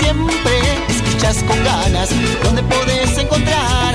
[0.00, 0.54] siempre
[0.88, 2.10] escuchas con ganas,
[2.44, 3.94] donde puedes encontrar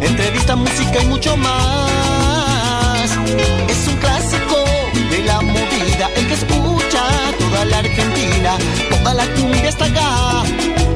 [0.00, 3.10] entrevista, música y mucho más.
[3.68, 4.64] Es un clásico
[5.10, 7.02] de la movida, el que escucha
[7.38, 8.58] toda la Argentina,
[8.90, 10.42] toda la cumbia está acá.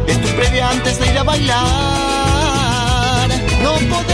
[0.06, 1.64] Es tu previa antes de ir a bailar.
[3.62, 4.13] No podés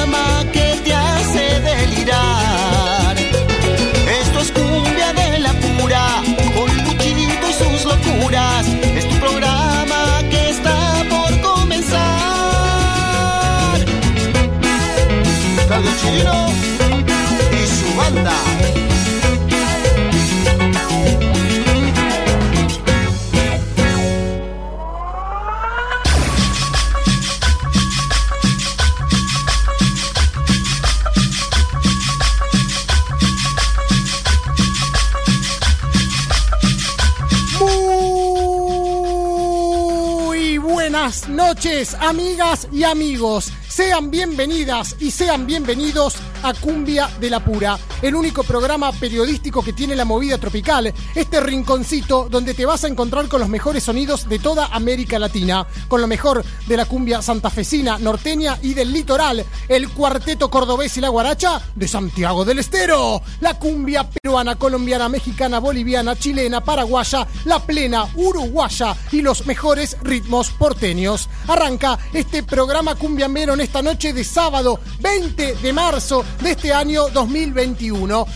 [17.51, 18.33] Y su banda.
[41.01, 43.51] Buenas noches, amigas y amigos.
[43.71, 49.73] Sean bienvenidas y sean bienvenidos a Cumbia de la Pura, el único programa periodístico que
[49.73, 54.27] tiene la movida tropical, este rinconcito donde te vas a encontrar con los mejores sonidos
[54.27, 59.45] de toda América Latina, con lo mejor de la cumbia santafesina, norteña y del litoral,
[59.67, 65.59] el cuarteto cordobés y la guaracha de Santiago del Estero, la cumbia peruana, colombiana, mexicana,
[65.59, 71.29] boliviana, chilena, paraguaya, la plena, uruguaya y los mejores ritmos porteños.
[71.47, 77.09] Arranca este programa cumbiambero en esta noche de sábado 20 de marzo de este año
[77.09, 77.90] 2021.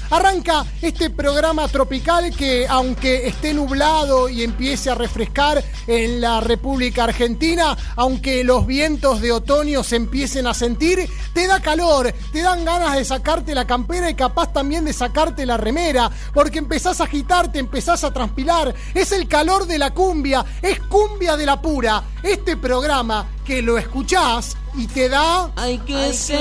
[0.09, 7.05] Arranca este programa tropical que aunque esté nublado y empiece a refrescar en la República
[7.05, 12.65] Argentina, aunque los vientos de otoño se empiecen a sentir, te da calor, te dan
[12.65, 17.05] ganas de sacarte la campera y capaz también de sacarte la remera, porque empezás a
[17.05, 18.73] agitarte, empezás a transpirar.
[18.94, 22.03] Es el calor de la cumbia, es cumbia de la pura.
[22.23, 26.39] Este programa que lo escuchás y te da Hay que ser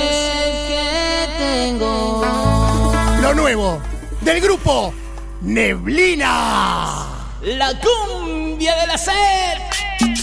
[0.69, 2.84] que tengo.
[3.24, 3.80] Lo nuevo
[4.20, 4.92] del grupo
[5.40, 7.06] Neblina.
[7.40, 9.62] La cumbia del hacer.
[9.98, 10.13] Con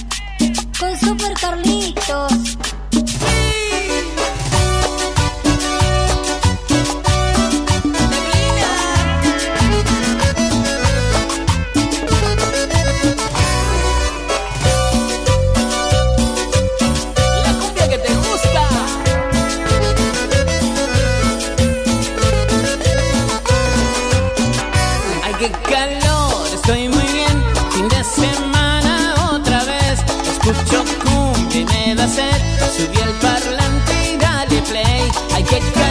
[35.59, 35.81] play.
[35.81, 35.90] Ay,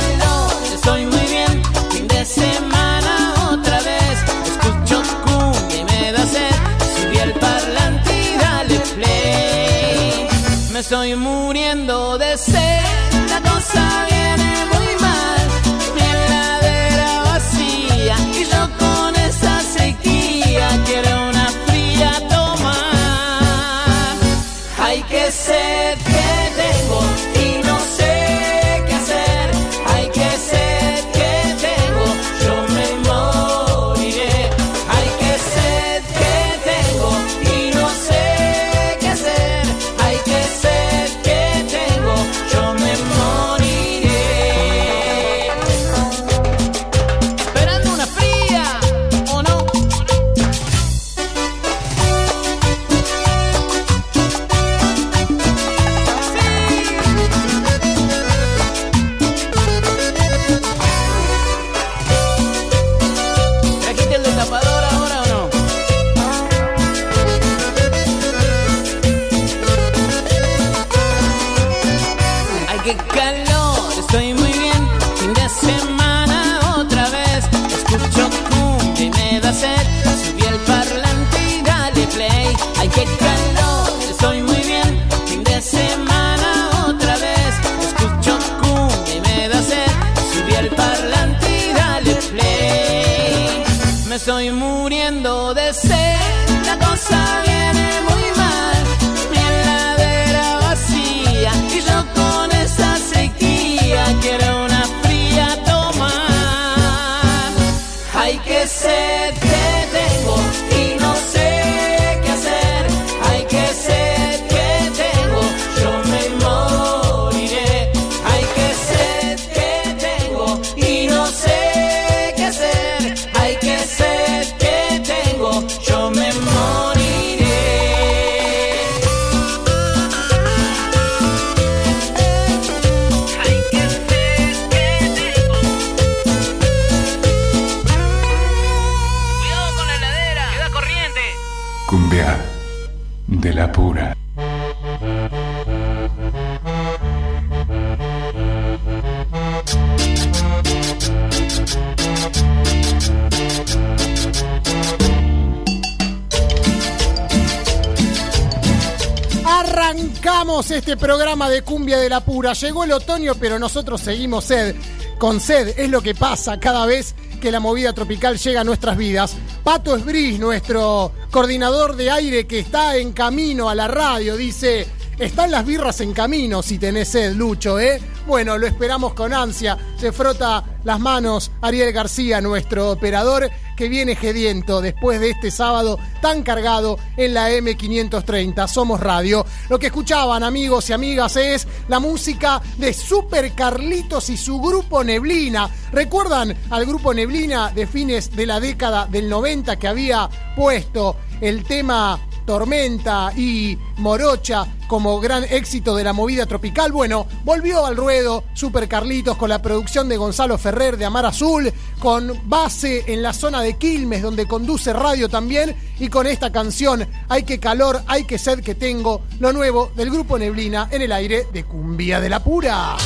[162.41, 164.75] Llegó el otoño, pero nosotros seguimos sed.
[165.19, 168.97] Con sed es lo que pasa cada vez que la movida tropical llega a nuestras
[168.97, 169.37] vidas.
[169.63, 174.87] Pato Esbris, nuestro coordinador de aire que está en camino a la radio, dice,
[175.19, 178.01] están las birras en camino si tenés sed, Lucho, ¿eh?
[178.27, 179.77] Bueno, lo esperamos con ansia.
[179.99, 185.99] Se frota las manos Ariel García, nuestro operador, que viene gediento después de este sábado
[186.23, 188.69] tan cargado en la M530.
[188.69, 189.45] Somos Radio.
[189.69, 195.03] Lo que escuchaban, amigos y amigas, es la música de Super Carlitos y su grupo
[195.03, 195.69] Neblina.
[195.91, 201.65] ¿Recuerdan al grupo Neblina de fines de la década del 90 que había puesto el
[201.65, 202.17] tema
[202.47, 206.91] Tormenta y Morocha como gran éxito de la movida tropical.
[206.91, 211.73] Bueno, volvió al ruedo Super Carlitos con la producción de Gonzalo Ferrer de Amar Azul,
[212.01, 217.07] con base en la zona de Quilmes, donde conduce radio también, y con esta canción,
[217.29, 221.13] Hay que calor, hay que sed que tengo, lo nuevo del grupo Neblina en el
[221.13, 222.97] aire de Cumbia de la Pura.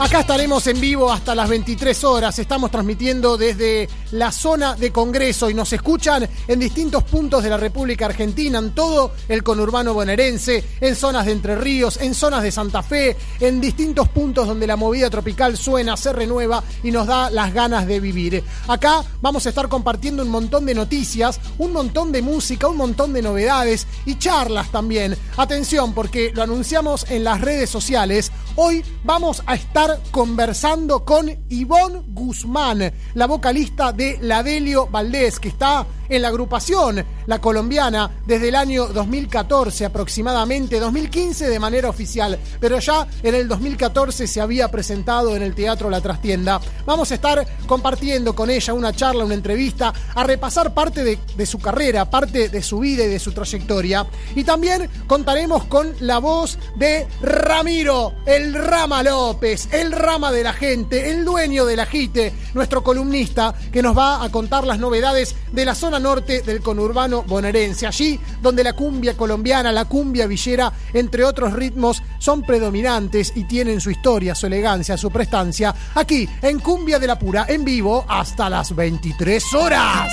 [0.00, 2.38] Acá estaremos en vivo hasta las 23 horas.
[2.38, 7.56] Estamos transmitiendo desde la zona de Congreso y nos escuchan en distintos puntos de la
[7.56, 12.52] República Argentina, en todo el conurbano bonaerense, en zonas de Entre Ríos, en zonas de
[12.52, 17.30] Santa Fe, en distintos puntos donde la movida tropical suena, se renueva y nos da
[17.30, 18.42] las ganas de vivir.
[18.68, 23.12] Acá vamos a estar compartiendo un montón de noticias, un montón de música, un montón
[23.12, 25.16] de novedades y charlas también.
[25.36, 28.32] Atención, porque lo anunciamos en las redes sociales.
[28.56, 35.86] Hoy vamos a estar conversando con Ivonne Guzmán, la vocalista de Ladelio Valdés, que está
[36.10, 42.80] en la agrupación, la colombiana, desde el año 2014 aproximadamente, 2015 de manera oficial, pero
[42.80, 46.60] ya en el 2014 se había presentado en el Teatro La Trastienda.
[46.84, 51.46] Vamos a estar compartiendo con ella una charla, una entrevista, a repasar parte de, de
[51.46, 54.04] su carrera, parte de su vida y de su trayectoria.
[54.34, 60.52] Y también contaremos con la voz de Ramiro, el Rama López, el Rama de la
[60.52, 65.64] gente, el dueño del ajite, nuestro columnista, que nos va a contar las novedades de
[65.64, 71.24] la zona norte del conurbano bonaerense, allí donde la cumbia colombiana, la cumbia villera, entre
[71.24, 76.98] otros ritmos, son predominantes y tienen su historia, su elegancia, su prestancia, aquí en Cumbia
[76.98, 80.12] de la Pura, en vivo, hasta las 23 horas.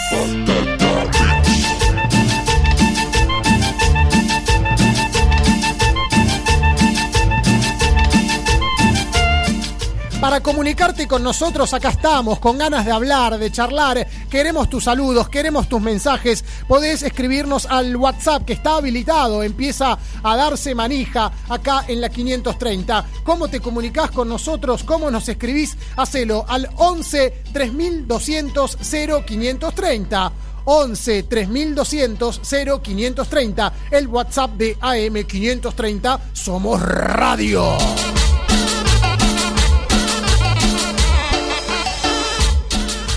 [10.28, 14.06] Para comunicarte con nosotros, acá estamos, con ganas de hablar, de charlar.
[14.30, 16.44] Queremos tus saludos, queremos tus mensajes.
[16.68, 23.06] Podés escribirnos al WhatsApp que está habilitado, empieza a darse manija acá en la 530.
[23.24, 24.84] ¿Cómo te comunicás con nosotros?
[24.84, 25.78] ¿Cómo nos escribís?
[25.96, 30.32] Hacelo al 11 3200 0530.
[30.66, 32.42] 11 3200
[32.84, 36.20] 0530, el WhatsApp de AM530.
[36.34, 37.78] Somos Radio.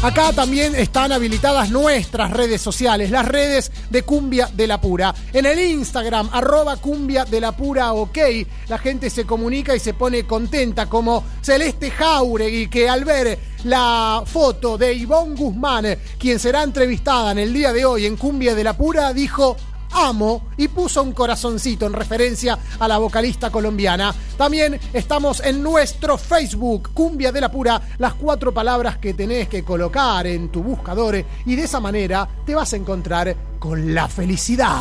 [0.03, 5.15] Acá también están habilitadas nuestras redes sociales, las redes de Cumbia de la Pura.
[5.31, 8.17] En el Instagram, arroba Cumbia de la Pura OK,
[8.69, 14.23] la gente se comunica y se pone contenta, como Celeste Jauregui, que al ver la
[14.25, 18.65] foto de Ivonne Guzmán, quien será entrevistada en el día de hoy en Cumbia de
[18.65, 19.59] la Pura, dijo
[19.93, 24.15] amo y puso un corazoncito en referencia a la vocalista colombiana.
[24.37, 29.63] También estamos en nuestro Facebook, Cumbia de la Pura, las cuatro palabras que tenés que
[29.63, 34.81] colocar en tu buscador y de esa manera te vas a encontrar con la felicidad.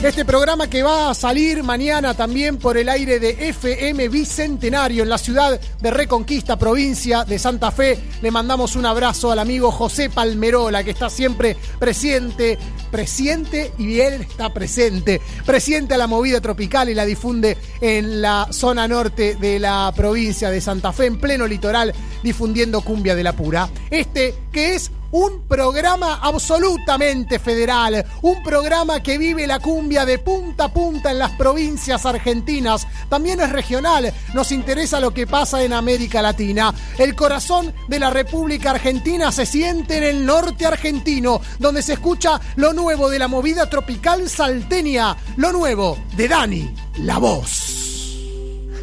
[0.00, 5.08] Este programa que va a salir mañana también por el aire de FM Bicentenario en
[5.08, 7.98] la ciudad de Reconquista, provincia de Santa Fe.
[8.22, 12.56] Le mandamos un abrazo al amigo José Palmerola, que está siempre presente,
[12.92, 18.46] presente y él está presente, presente a la movida tropical y la difunde en la
[18.52, 23.32] zona norte de la provincia de Santa Fe, en pleno litoral, difundiendo cumbia de la
[23.32, 23.68] pura.
[23.90, 30.64] Este que es un programa absolutamente federal, un programa que vive la cumbia de punta
[30.64, 35.72] a punta en las provincias argentinas, también es regional, nos interesa lo que pasa en
[35.72, 36.74] América Latina.
[36.98, 42.40] El corazón de la República Argentina se siente en el norte argentino, donde se escucha
[42.56, 47.74] lo nuevo de la movida tropical salteña, lo nuevo de Dani, la voz.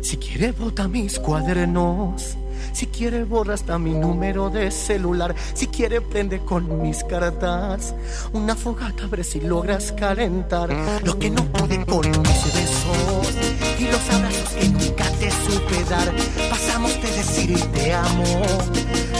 [0.01, 2.37] Si quiere bota mis cuadernos
[2.75, 5.33] si quiere borra hasta mi número de celular.
[5.53, 7.95] Si quiere prende con mis cartas.
[8.33, 10.69] Una fogata a ver si logras calentar.
[11.03, 13.33] Lo que no pude con mis besos.
[13.79, 16.13] Y los abrazos que nunca te supe dar.
[16.49, 18.43] Pasamos de decir te amo.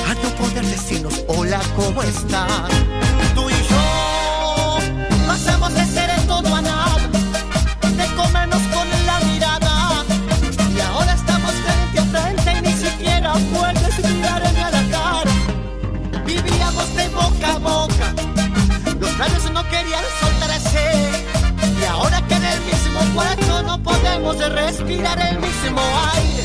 [0.05, 2.71] A no poder decirnos hola, ¿cómo estás?
[3.35, 6.04] Tú y yo pasamos de ser
[24.21, 25.81] podemos respirar el mismo
[26.13, 26.43] aire.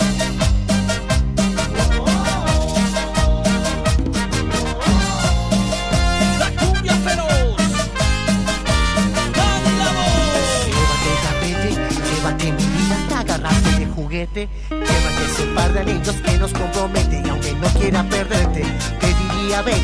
[6.38, 7.56] La cumbia feroz.
[10.66, 11.70] Llévate tapete,
[12.14, 14.48] llévate mi vida, agárrate de juguete.
[14.70, 17.22] Llévate ese par de anillos que nos compromete.
[17.24, 18.64] Y aunque no quiera perderte,
[19.00, 19.80] te diría vete.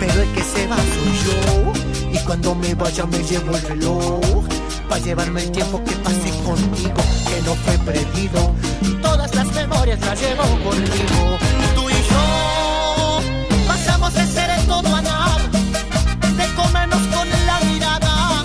[0.00, 1.72] Pero el que se va soy yo.
[2.12, 4.57] Y cuando me vaya me llevo el reloj.
[4.88, 8.54] Para llevarme el tiempo que pasé contigo, que no fue perdido.
[9.02, 11.38] Todas las memorias las llevo conmigo.
[11.74, 13.20] Tú y yo
[13.66, 15.36] pasamos de ser el todo a nada.
[16.38, 18.44] De comernos con la mirada.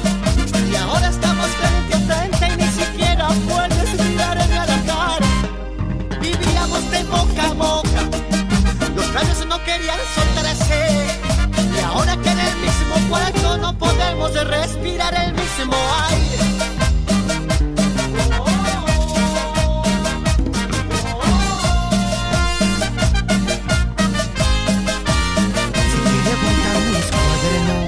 [0.70, 5.28] Y ahora estamos frente a frente y ni siquiera puedes mirarme a la cara.
[6.20, 8.02] Vivíamos de boca a boca.
[8.96, 11.08] Los labios no querían soltarse.
[11.74, 15.76] Y ahora que en el mismo cuarto no podemos respirar el mismo
[16.10, 16.23] aire.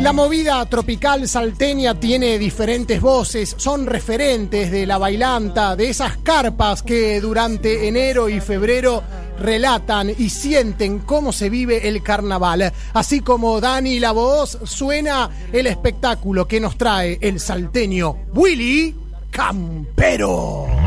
[0.06, 6.84] La movida tropical salteña tiene diferentes voces, son referentes de la bailanta, de esas carpas
[6.84, 9.02] que durante enero y febrero
[9.40, 12.72] relatan y sienten cómo se vive el carnaval.
[12.94, 18.94] Así como Dani la voz suena el espectáculo que nos trae el salteño Willy
[19.32, 20.85] Campero.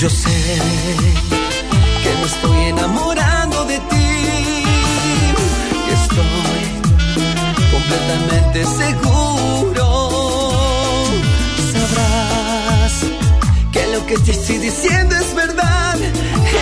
[0.00, 0.30] Yo sé
[2.02, 4.64] que me estoy enamorando de ti
[5.92, 6.62] estoy
[7.70, 9.84] completamente seguro.
[11.74, 12.92] Sabrás
[13.70, 15.98] que lo que te estoy diciendo es verdad.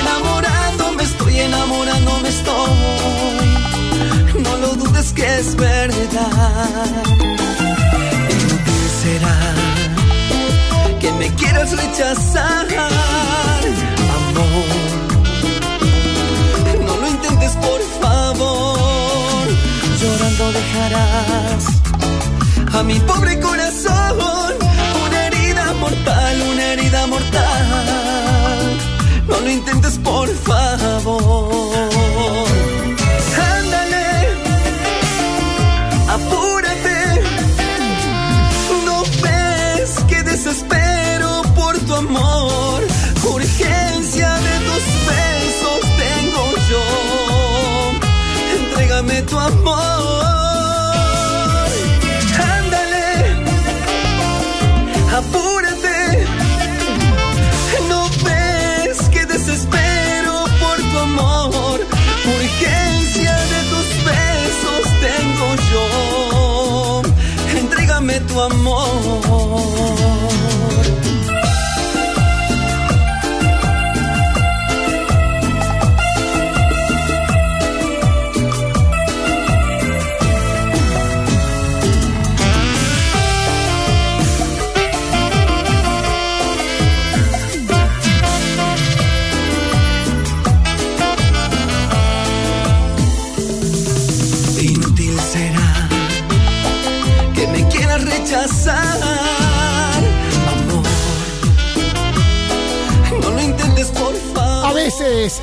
[0.01, 2.79] Enamorándome estoy, enamorándome estoy.
[4.43, 7.05] No lo dudes que es verdad.
[11.49, 12.67] Quieras rechazar,
[14.19, 14.69] amor.
[16.87, 19.49] No lo intentes, por favor.
[20.01, 21.65] Llorando dejarás
[22.75, 24.55] a mi pobre corazón
[25.07, 27.67] una herida mortal, una herida mortal.
[29.27, 31.68] No lo intentes, por favor.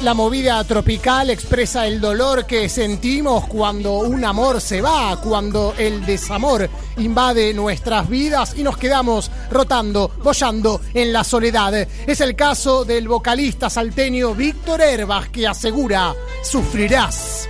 [0.06, 6.06] La movida tropical expresa el dolor que sentimos cuando un amor se va, cuando el
[6.06, 11.74] desamor invade nuestras vidas y nos quedamos rotando, bollando en la soledad.
[12.06, 17.50] Es el caso del vocalista salteño Víctor Herbas que asegura, sufrirás,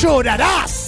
[0.00, 0.81] llorarás.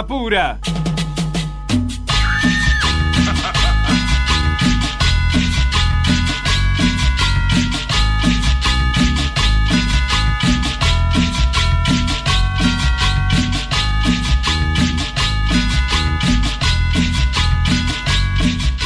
[0.00, 0.58] Pura.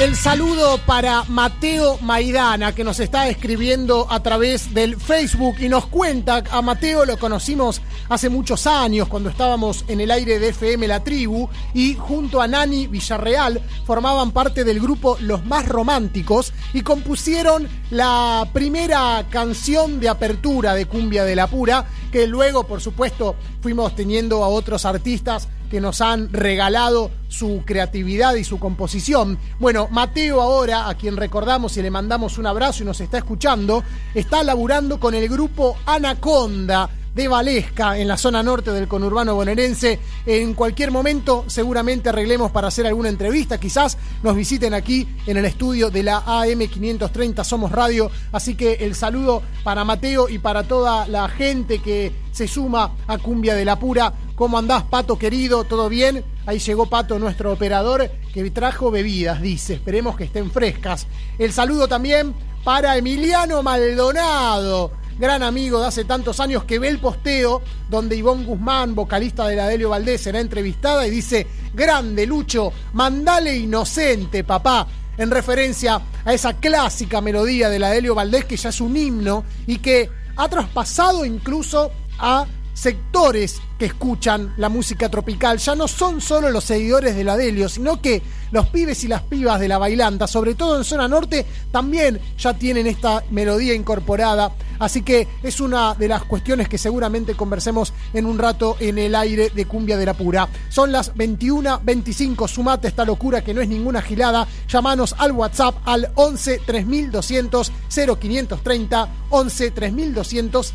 [0.00, 5.86] El saludo para Mateo Maidana, que nos está escribiendo a través del Facebook y nos
[5.86, 10.86] cuenta, a Mateo lo conocimos hace muchos años cuando estábamos en el aire de FM
[10.88, 16.82] La Tribu y junto a Nani Villarreal formaban parte del grupo Los Más Románticos y
[16.82, 23.36] compusieron la primera canción de apertura de Cumbia de la Pura, que luego, por supuesto,
[23.60, 29.38] fuimos teniendo a otros artistas que nos han regalado su creatividad y su composición.
[29.58, 33.82] Bueno, Mateo ahora, a quien recordamos y le mandamos un abrazo y nos está escuchando,
[34.14, 39.98] está laburando con el grupo Anaconda de Valesca en la zona norte del conurbano bonaerense.
[40.26, 45.46] En cualquier momento seguramente arreglemos para hacer alguna entrevista, quizás nos visiten aquí en el
[45.46, 51.08] estudio de la AM530 Somos Radio, así que el saludo para Mateo y para toda
[51.08, 54.12] la gente que se suma a Cumbia de la Pura.
[54.34, 55.64] ¿Cómo andás, Pato querido?
[55.64, 56.22] ¿Todo bien?
[56.44, 59.72] Ahí llegó Pato, nuestro operador, que trajo bebidas, dice.
[59.72, 61.06] Esperemos que estén frescas.
[61.38, 66.98] El saludo también para Emiliano Maldonado, gran amigo de hace tantos años que ve el
[66.98, 72.72] posteo donde Ivonne Guzmán, vocalista de la Delio Valdés, será entrevistada y dice, grande Lucho,
[72.92, 74.86] mandale inocente, papá
[75.18, 79.44] en referencia a esa clásica melodía de la Delio Valdés que ya es un himno
[79.66, 85.58] y que ha traspasado incluso a sectores que escuchan la música tropical.
[85.58, 89.22] Ya no son solo los seguidores de la Delio, sino que los pibes y las
[89.22, 94.52] pibas de la bailanta, sobre todo en zona norte, también ya tienen esta melodía incorporada
[94.78, 99.14] Así que es una de las cuestiones que seguramente conversemos en un rato en el
[99.14, 100.48] aire de Cumbia de la Pura.
[100.68, 104.46] Son las 21.25, sumate esta locura que no es ninguna gilada.
[104.68, 110.72] Llamanos al WhatsApp al 11 3200 0530 11 3200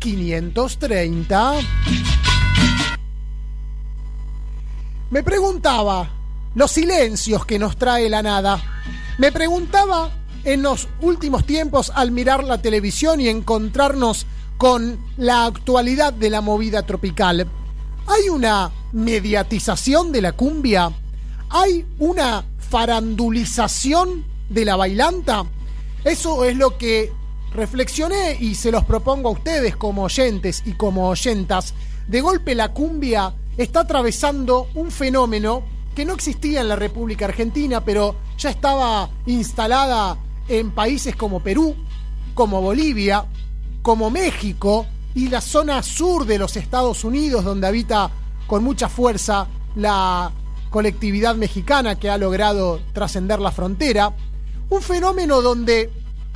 [0.00, 1.54] 0530.
[5.10, 6.10] Me preguntaba
[6.54, 8.62] los silencios que nos trae la nada.
[9.18, 10.10] Me preguntaba
[10.44, 16.40] en los últimos tiempos al mirar la televisión y encontrarnos con la actualidad de la
[16.40, 17.48] movida tropical.
[18.06, 20.90] ¿Hay una mediatización de la cumbia?
[21.50, 25.44] ¿Hay una farandulización de la bailanta?
[26.04, 27.12] Eso es lo que
[27.52, 31.74] reflexioné y se los propongo a ustedes como oyentes y como oyentas.
[32.06, 35.62] De golpe la cumbia está atravesando un fenómeno
[35.94, 40.16] que no existía en la República Argentina, pero ya estaba instalada
[40.48, 41.74] en países como Perú,
[42.34, 43.26] como Bolivia,
[43.82, 48.10] como México y la zona sur de los Estados Unidos, donde habita
[48.46, 50.30] con mucha fuerza la
[50.70, 54.14] colectividad mexicana que ha logrado trascender la frontera.
[54.70, 55.90] Un fenómeno donde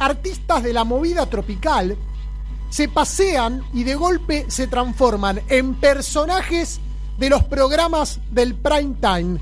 [0.05, 1.97] artistas de la movida tropical
[2.71, 6.81] se pasean y de golpe se transforman en personajes
[7.19, 9.39] de los programas del prime time,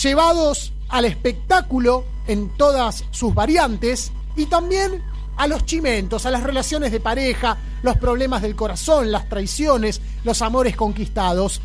[0.00, 5.02] llevados al espectáculo en todas sus variantes y también
[5.36, 10.42] a los chimentos, a las relaciones de pareja, los problemas del corazón, las traiciones, los
[10.42, 11.60] amores conquistados.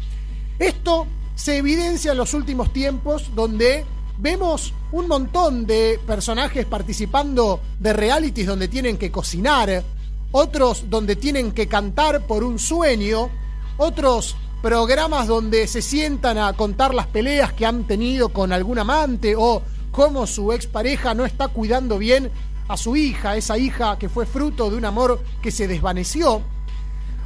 [0.60, 3.86] Esto se evidencia en los últimos tiempos donde
[4.18, 9.84] vemos un montón de personajes participando de realities donde tienen que cocinar,
[10.32, 13.30] otros donde tienen que cantar por un sueño,
[13.78, 19.36] otros programas donde se sientan a contar las peleas que han tenido con algún amante
[19.38, 22.32] o cómo su expareja no está cuidando bien
[22.68, 26.42] a su hija, esa hija que fue fruto de un amor que se desvaneció.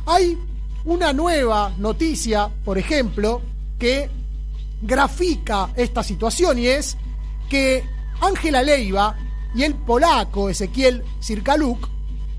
[0.05, 0.37] Hay
[0.85, 3.41] una nueva noticia, por ejemplo,
[3.79, 4.09] que
[4.81, 6.97] grafica esta situación y es
[7.49, 7.83] que
[8.21, 9.15] Ángela Leiva
[9.53, 11.87] y el polaco Ezequiel Circaluk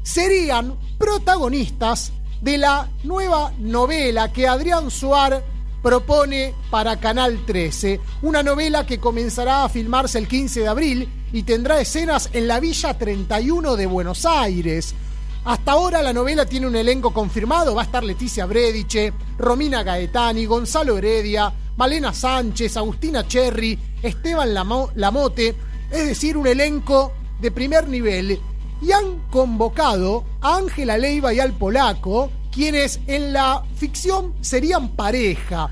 [0.02, 5.42] serían protagonistas de la nueva novela que Adrián Suar
[5.82, 8.00] propone para Canal 13.
[8.22, 12.60] Una novela que comenzará a filmarse el 15 de abril y tendrá escenas en la
[12.60, 14.94] Villa 31 de Buenos Aires.
[15.44, 17.74] Hasta ahora la novela tiene un elenco confirmado.
[17.74, 25.54] Va a estar Leticia Brediche, Romina Gaetani, Gonzalo Heredia, Malena Sánchez, Agustina Cherry, Esteban Lamote.
[25.90, 28.40] Es decir, un elenco de primer nivel
[28.80, 35.70] y han convocado a Ángela Leiva y al polaco, quienes en la ficción serían pareja.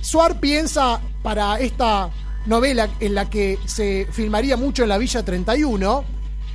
[0.00, 2.10] Suar piensa para esta
[2.46, 6.04] novela en la que se filmaría mucho en la Villa 31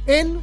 [0.05, 0.39] en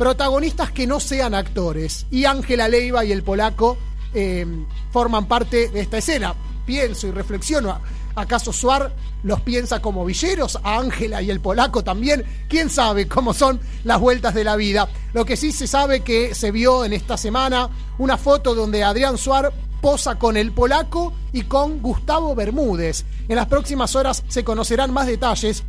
[0.00, 2.06] protagonistas que no sean actores.
[2.10, 3.76] Y Ángela Leiva y el polaco
[4.14, 4.46] eh,
[4.90, 6.34] forman parte de esta escena.
[6.64, 7.78] Pienso y reflexiono.
[8.14, 10.58] ¿Acaso Suar los piensa como villeros?
[10.62, 12.24] A Ángela y el polaco también.
[12.48, 14.88] ¿Quién sabe cómo son las vueltas de la vida?
[15.12, 19.18] Lo que sí se sabe que se vio en esta semana una foto donde Adrián
[19.18, 23.04] Suar posa con el polaco y con Gustavo Bermúdez.
[23.28, 25.62] En las próximas horas se conocerán más detalles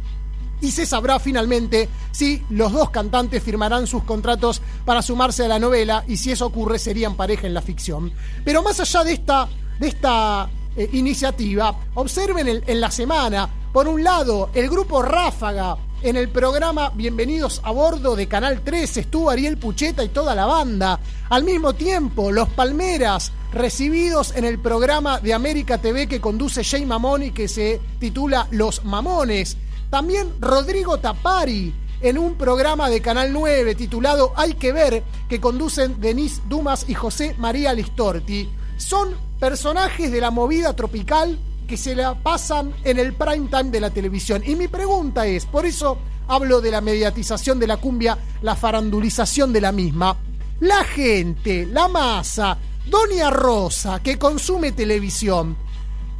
[0.62, 5.60] y se sabrá finalmente si los dos cantantes firmarán sus contratos para sumarse a la
[5.60, 8.12] novela y si eso ocurre serían pareja en la ficción.
[8.46, 14.04] Pero más allá de esta, de esta eh, iniciativa, observen en la semana, por un
[14.04, 19.58] lado, el grupo Ráfaga en el programa Bienvenidos a Bordo de Canal 13 estuvo Ariel
[19.58, 21.00] Pucheta y toda la banda.
[21.30, 26.86] Al mismo tiempo, Los Palmeras, recibidos en el programa de América TV que conduce Jay
[26.86, 29.58] Mamón y que se titula Los Mamones.
[29.92, 36.00] También Rodrigo Tapari en un programa de Canal 9 titulado Hay que ver que conducen
[36.00, 38.50] Denise Dumas y José María Listorti.
[38.78, 43.82] Son personajes de la movida tropical que se la pasan en el prime time de
[43.82, 44.42] la televisión.
[44.46, 45.98] Y mi pregunta es, por eso
[46.30, 50.16] hablo de la mediatización de la cumbia, la farandulización de la misma.
[50.62, 55.58] La gente, la masa, Doña Rosa, que consume televisión,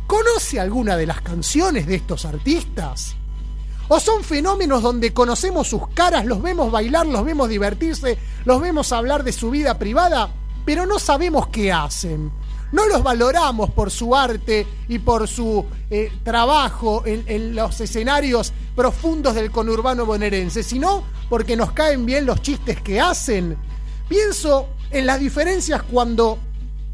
[0.08, 3.16] ¿conoce alguna de las canciones de estos artistas?
[3.94, 8.94] ¿O son fenómenos donde conocemos sus caras, los vemos bailar, los vemos divertirse, los vemos
[8.94, 12.32] hablar de su vida privada, pero no sabemos qué hacen?
[12.72, 19.36] no los valoramos por su arte y por su eh, trabajo en, los escenarios profundos
[19.36, 23.58] del conurbano bonaerense, sino porque nos caen bien los chistes que hacen.
[24.08, 26.40] Pienso en las diferencias cuando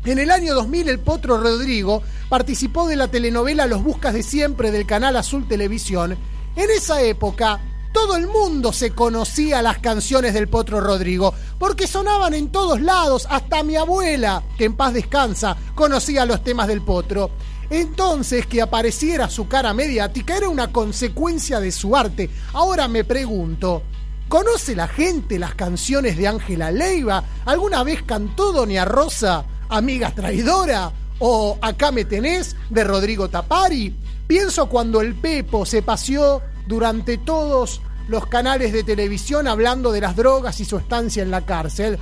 [0.04, 4.72] en el año 2000 el Potro Rodrigo participó de la telenovela Los Buscas de Siempre
[4.72, 6.18] del canal Azul Televisión.
[6.58, 7.60] En esa época
[7.94, 13.28] todo el mundo se conocía las canciones del Potro Rodrigo, porque sonaban en todos lados,
[13.30, 17.30] hasta mi abuela, que en paz descansa, conocía los temas del Potro.
[17.70, 22.28] Entonces que apareciera su cara mediática era una consecuencia de su arte.
[22.54, 23.84] Ahora me pregunto,
[24.28, 27.24] ¿conoce la gente las canciones de Ángela Leiva?
[27.46, 30.92] ¿Alguna vez cantó Doña Rosa, Amiga Traidora?
[31.20, 33.96] ¿O Acá me tenés de Rodrigo Tapari?
[34.28, 40.16] Pienso cuando el Pepo se paseó durante todos los canales de televisión hablando de las
[40.16, 41.98] drogas y su estancia en la cárcel,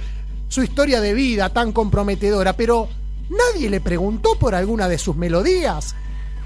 [0.48, 2.88] su historia de vida tan comprometedora, pero
[3.30, 5.96] nadie le preguntó por alguna de sus melodías.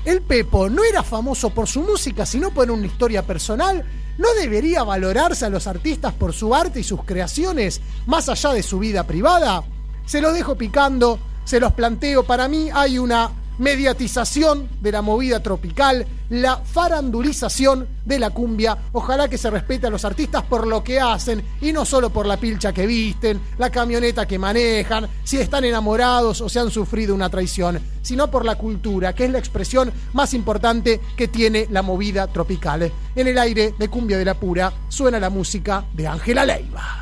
[0.06, 3.84] El Pepo no era famoso por su música, sino por una historia personal.
[4.18, 8.64] ¿No debería valorarse a los artistas por su arte y sus creaciones, más allá de
[8.64, 9.64] su vida privada?
[10.06, 12.22] Se lo dejo picando, se los planteo.
[12.22, 18.78] Para mí hay una mediatización de la movida tropical, la farandulización de la cumbia.
[18.92, 22.28] Ojalá que se respete a los artistas por lo que hacen y no solo por
[22.28, 27.16] la pilcha que visten, la camioneta que manejan, si están enamorados o si han sufrido
[27.16, 31.82] una traición, sino por la cultura, que es la expresión más importante que tiene la
[31.82, 32.92] movida tropical.
[33.16, 37.02] En el aire de Cumbia de la Pura suena la música de Ángela Leiva.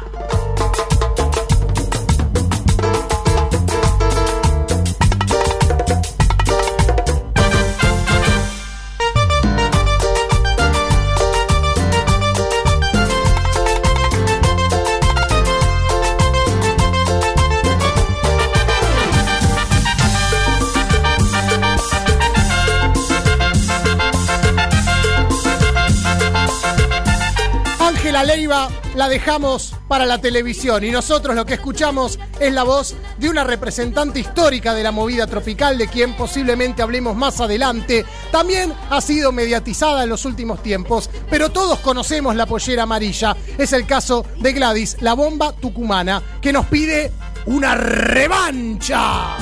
[28.28, 33.30] Leiva la dejamos para la televisión y nosotros lo que escuchamos es la voz de
[33.30, 38.06] una representante histórica de la movida tropical de quien posiblemente hablemos más adelante.
[38.30, 43.34] También ha sido mediatizada en los últimos tiempos, pero todos conocemos la pollera amarilla.
[43.58, 47.14] Es el caso de Gladys, la bomba tucumana, que nos pide
[47.46, 49.38] una revancha.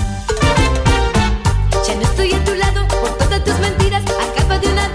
[1.87, 4.03] Ya no estoy a tu lado por todas tus mentiras.
[4.05, 4.87] De una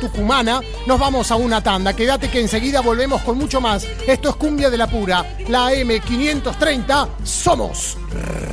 [0.00, 1.94] tucumana, nos vamos a una tanda.
[1.94, 3.86] Quédate que enseguida volvemos con mucho más.
[4.06, 7.96] Esto es Cumbia de la Pura, la M530, somos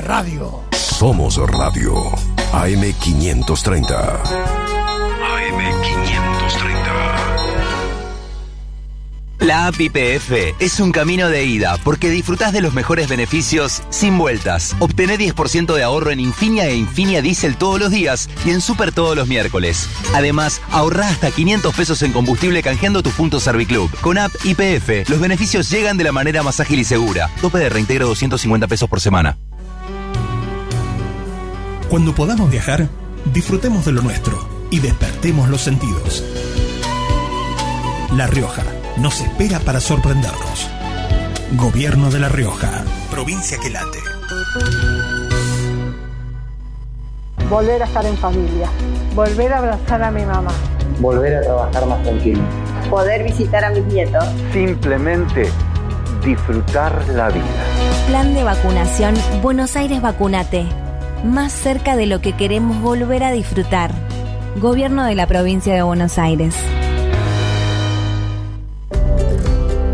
[0.05, 0.61] radio.
[0.71, 2.11] Somos Radio
[2.53, 4.21] AM530.
[4.21, 4.70] AM530.
[9.41, 14.15] La app IPF es un camino de ida porque disfrutás de los mejores beneficios sin
[14.19, 14.75] vueltas.
[14.77, 18.91] Obtené 10% de ahorro en Infinia e Infinia Diesel todos los días y en Super
[18.91, 19.89] todos los miércoles.
[20.13, 23.89] Además, ahorrá hasta 500 pesos en combustible canjeando tus puntos Serviclub.
[24.01, 27.31] Con app IPF, los beneficios llegan de la manera más ágil y segura.
[27.41, 29.39] Tope de reintegro 250 pesos por semana.
[31.89, 32.89] Cuando podamos viajar,
[33.33, 36.23] disfrutemos de lo nuestro y despertemos los sentidos.
[38.15, 38.63] La Rioja
[38.97, 40.69] nos espera para sorprendernos.
[41.53, 42.83] Gobierno de La Rioja.
[43.09, 43.99] Provincia que late.
[47.49, 48.69] Volver a estar en familia.
[49.15, 50.51] Volver a abrazar a mi mamá.
[50.99, 52.41] Volver a trabajar más tranquilo.
[52.89, 54.23] Poder visitar a mis nietos.
[54.53, 55.49] Simplemente
[56.23, 57.43] disfrutar la vida.
[58.07, 60.65] Plan de vacunación Buenos Aires Vacunate.
[61.23, 63.91] Más cerca de lo que queremos volver a disfrutar.
[64.57, 66.55] Gobierno de la provincia de Buenos Aires.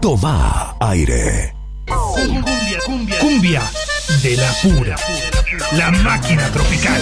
[0.00, 1.54] Toma aire.
[1.86, 3.62] Cumbia, cumbia, cumbia
[4.22, 4.96] de la pura.
[5.72, 7.00] La máquina tropical.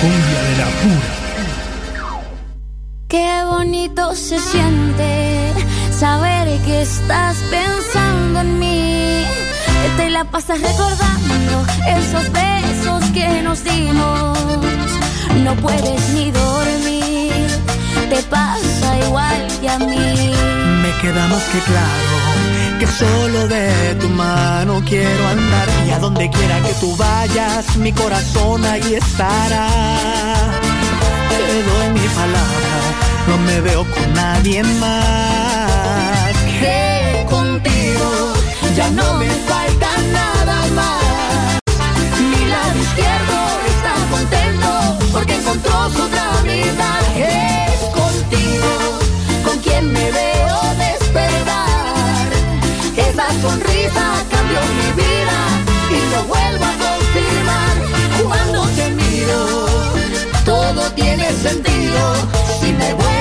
[0.00, 1.10] Cumbia de la pura.
[3.08, 5.52] Qué bonito se siente
[5.98, 9.24] saber que estás pensando en mí.
[9.82, 14.38] Que te la pasas recordando esos besos que nos dimos.
[15.44, 16.77] No puedes ni dormir,
[18.10, 20.32] te pasa igual que a mí.
[20.82, 22.38] Me queda más que claro
[22.78, 27.92] que solo de tu mano quiero andar y a donde quiera que tú vayas, mi
[27.92, 29.68] corazón ahí estará.
[31.28, 32.72] Te doy mi palabra,
[33.28, 36.32] no me veo con nadie más.
[36.60, 38.32] Que contigo
[38.76, 41.58] ya no me falta nada más.
[42.30, 43.38] Mi lado izquierdo
[43.72, 47.07] está contento porque encontró su otra mitad.
[49.80, 52.28] Me veo despertar.
[52.96, 55.38] Esa sonrisa cambió mi vida
[55.90, 57.76] y lo vuelvo a confirmar
[58.24, 59.66] cuando te miro.
[60.44, 62.14] Todo tiene sentido
[62.60, 63.17] si me vuelves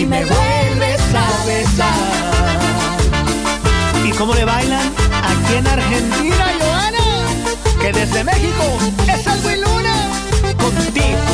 [0.00, 1.94] si me vuelves a besar.
[4.06, 4.88] ¿Y cómo le bailan
[5.30, 7.06] aquí en Argentina, Joana?
[7.82, 8.64] Que desde México
[9.14, 9.94] es algo y luna
[10.58, 11.32] contigo.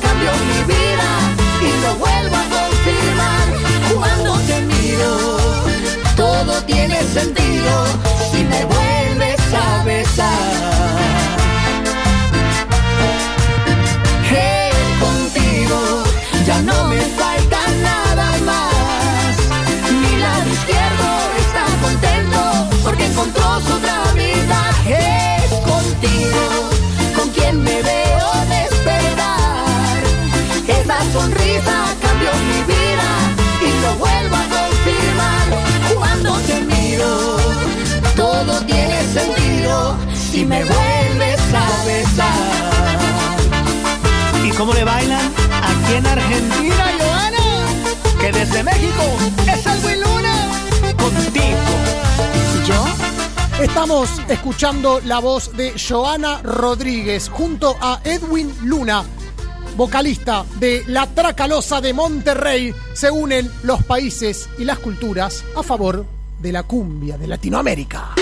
[0.00, 1.08] Cambió mi vida
[1.60, 3.46] y lo vuelvo a confirmar
[3.94, 5.36] cuando te miro.
[6.16, 7.86] Todo tiene sentido
[8.30, 10.69] si me vuelves a besar.
[31.60, 33.08] Sonrisa cambió mi vida
[33.60, 35.46] y lo vuelvo a confirmar
[35.94, 37.36] cuando te miro.
[38.16, 42.70] Todo tiene sentido si me vuelves a besar.
[44.44, 45.32] ¿Y cómo le bailan
[45.62, 47.38] aquí en Argentina, Joana?
[48.20, 49.02] Que desde México
[49.46, 50.34] es algo y luna
[50.98, 51.58] contigo.
[52.66, 52.84] ¿Yo?
[53.62, 59.04] Estamos escuchando la voz de Joana Rodríguez junto a Edwin Luna,
[59.76, 62.74] vocalista de La Tracalosa de Monterrey.
[62.92, 66.04] Se unen los países y las culturas a favor
[66.40, 68.14] de la cumbia de Latinoamérica.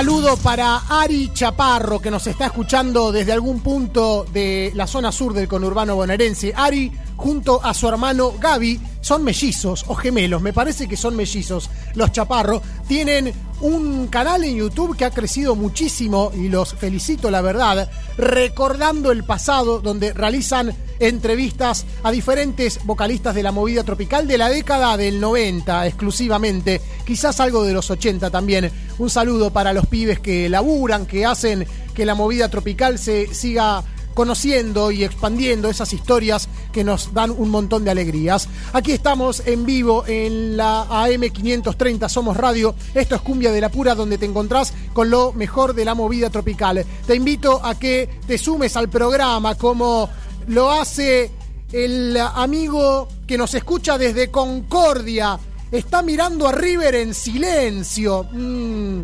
[0.00, 5.34] Saludo para Ari Chaparro, que nos está escuchando desde algún punto de la zona sur
[5.34, 6.54] del conurbano bonaerense.
[6.56, 8.80] Ari, junto a su hermano Gaby,
[9.10, 11.68] son mellizos o gemelos, me parece que son mellizos.
[11.96, 17.40] Los Chaparro tienen un canal en YouTube que ha crecido muchísimo y los felicito, la
[17.40, 24.38] verdad, recordando el pasado, donde realizan entrevistas a diferentes vocalistas de la movida tropical de
[24.38, 28.70] la década del 90 exclusivamente, quizás algo de los 80 también.
[28.98, 33.82] Un saludo para los pibes que laburan, que hacen que la movida tropical se siga
[34.14, 38.48] conociendo y expandiendo esas historias que nos dan un montón de alegrías.
[38.72, 42.74] Aquí estamos en vivo en la AM530 Somos Radio.
[42.94, 46.30] Esto es Cumbia de la Pura donde te encontrás con lo mejor de la movida
[46.30, 46.84] tropical.
[47.06, 50.08] Te invito a que te sumes al programa como
[50.46, 51.30] lo hace
[51.72, 55.38] el amigo que nos escucha desde Concordia.
[55.70, 58.26] Está mirando a River en silencio.
[58.32, 59.02] Mm,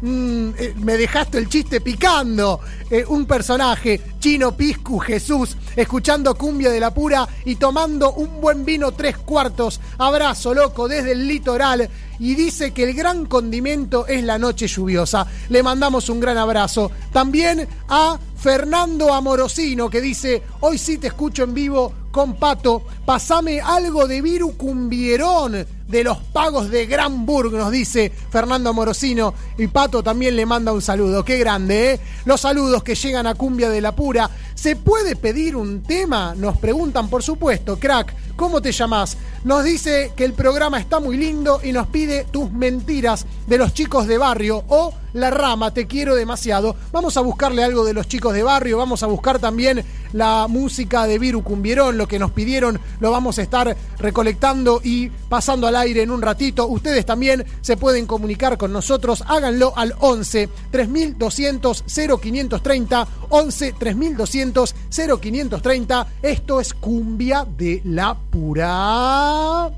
[0.00, 2.60] mm, eh, me dejaste el chiste picando.
[2.90, 8.64] Eh, un personaje, Chino Piscu Jesús, escuchando cumbia de la pura y tomando un buen
[8.64, 9.80] vino tres cuartos.
[9.98, 11.88] Abrazo, loco, desde el litoral.
[12.18, 15.26] Y dice que el gran condimento es la noche lluviosa.
[15.50, 16.90] Le mandamos un gran abrazo.
[17.12, 22.82] También a Fernando Amorosino, que dice: Hoy sí te escucho en vivo con Pato.
[23.04, 29.34] Pasame algo de Viru Cumbierón de los pagos de Granburg, nos dice Fernando Amorosino.
[29.56, 31.24] Y Pato también le manda un saludo.
[31.24, 32.00] Qué grande, ¿eh?
[32.24, 34.30] Los saludos que llegan a Cumbia de la Pura.
[34.54, 36.34] ¿Se puede pedir un tema?
[36.36, 38.14] Nos preguntan, por supuesto, crack.
[38.36, 39.16] ¿Cómo te llamas?
[39.44, 43.72] Nos dice que el programa está muy lindo y nos pide tus mentiras de los
[43.72, 46.76] chicos de barrio o La Rama, te quiero demasiado.
[46.92, 51.06] Vamos a buscarle algo de los chicos de barrio, vamos a buscar también la música
[51.06, 55.76] de Viru Cumbierón, lo que nos pidieron, lo vamos a estar recolectando y pasando al
[55.76, 56.66] aire en un ratito.
[56.66, 64.74] Ustedes también se pueden comunicar con nosotros, háganlo al 11 3200 0530, 11 3200
[65.20, 66.06] 0530.
[66.22, 69.70] Esto es Cumbia de la Pura.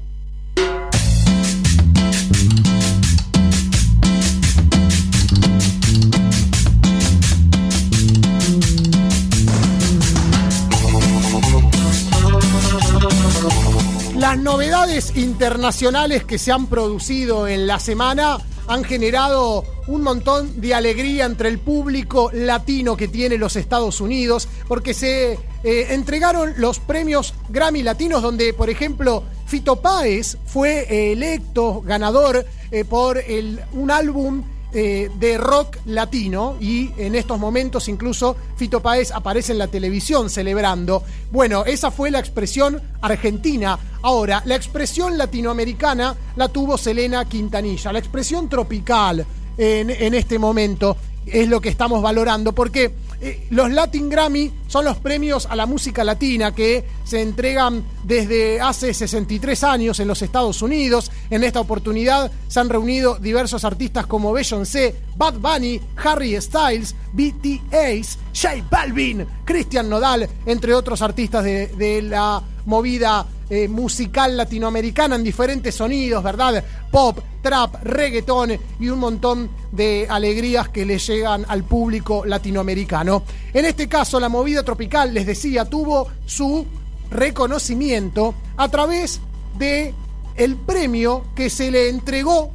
[14.20, 18.36] Las novedades internacionales que se han producido en la semana
[18.68, 24.46] han generado un montón de alegría entre el público latino que tiene los Estados Unidos,
[24.68, 31.80] porque se eh, entregaron los premios Grammy Latinos, donde, por ejemplo, Fito Páez fue electo
[31.80, 33.24] ganador eh, por
[33.72, 39.58] un álbum eh, de rock latino y en estos momentos incluso Fito Páez aparece en
[39.58, 41.02] la televisión celebrando.
[41.32, 43.78] Bueno, esa fue la expresión argentina.
[44.02, 47.92] Ahora, la expresión latinoamericana la tuvo Selena Quintanilla.
[47.92, 49.26] La expresión tropical
[49.58, 50.96] en, en este momento
[51.26, 52.92] es lo que estamos valorando porque
[53.22, 58.60] eh, los Latin Grammy son los premios a la música latina que se entregan desde
[58.60, 61.10] hace 63 años en los Estados Unidos.
[61.28, 68.18] En esta oportunidad se han reunido diversos artistas como Beyoncé, Bad Bunny, Harry Styles, BTS,
[68.34, 75.24] J Balvin, Christian Nodal, entre otros artistas de, de la movida eh, musical latinoamericana en
[75.24, 76.64] diferentes sonidos, ¿verdad?
[76.90, 83.24] Pop, trap, reggaetón y un montón de alegrías que le llegan al público latinoamericano.
[83.52, 86.64] En este caso, la movida tropical, les decía, tuvo su
[87.10, 89.20] reconocimiento a través
[89.58, 89.94] de
[90.36, 92.52] el premio que se le entregó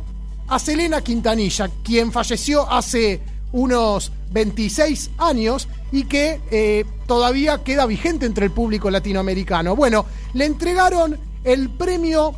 [0.48, 3.20] a Selena Quintanilla, quien falleció hace
[3.52, 9.76] unos 26 años y que eh, todavía queda vigente entre el público latinoamericano.
[9.76, 12.36] Bueno, le entregaron el premio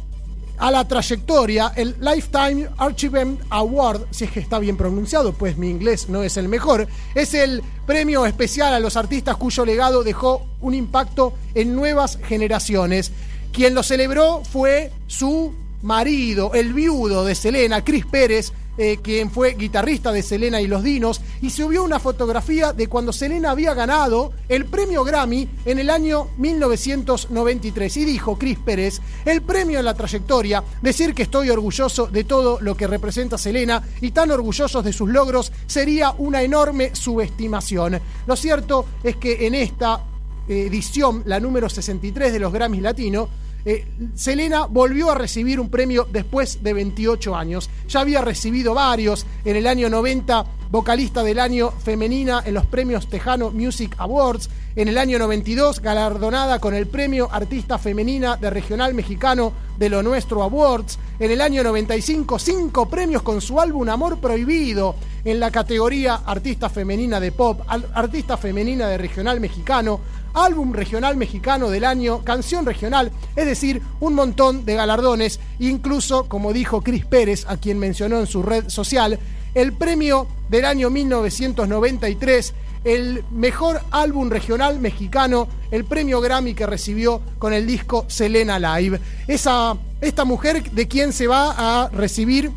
[0.58, 5.70] a la trayectoria, el Lifetime Achievement Award, si es que está bien pronunciado, pues mi
[5.70, 10.48] inglés no es el mejor, es el premio especial a los artistas cuyo legado dejó
[10.62, 13.12] un impacto en nuevas generaciones.
[13.52, 19.56] Quien lo celebró fue su marido, el viudo de Selena, Chris Pérez, eh, quien fue
[19.56, 24.34] guitarrista de Selena y los Dinos, y subió una fotografía de cuando Selena había ganado
[24.50, 27.98] el premio Grammy en el año 1993.
[27.98, 32.60] Y dijo Chris Pérez, el premio en la trayectoria, decir que estoy orgulloso de todo
[32.62, 38.00] lo que representa Selena y tan orgullosos de sus logros sería una enorme subestimación.
[38.26, 40.04] Lo cierto es que en esta
[40.48, 43.30] edición, la número 63 de los Grammys Latino,
[43.70, 47.70] eh, Selena volvió a recibir un premio después de 28 años.
[47.89, 53.09] Ya había recibido varios en el año 90, vocalista del año femenina en los premios
[53.09, 54.49] Tejano Music Awards.
[54.78, 60.01] En el año 92, galardonada con el premio Artista Femenina de Regional Mexicano de Lo
[60.01, 60.97] Nuestro Awards.
[61.20, 64.95] En el año 95, cinco premios con su álbum Amor Prohibido.
[65.26, 69.99] en la categoría Artista Femenina de Pop, Artista Femenina de Regional Mexicano,
[70.34, 76.54] Álbum Regional Mexicano del Año, Canción Regional, es decir, un montón de galardones, incluso, como
[76.54, 79.20] dijo Cris Pérez, a quien mencionó en su red social,
[79.54, 82.54] el premio del año 1993,
[82.84, 89.00] el mejor álbum regional mexicano, el premio Grammy que recibió con el disco Selena Live.
[89.28, 92.52] Esa, esta mujer de quien se va a recibir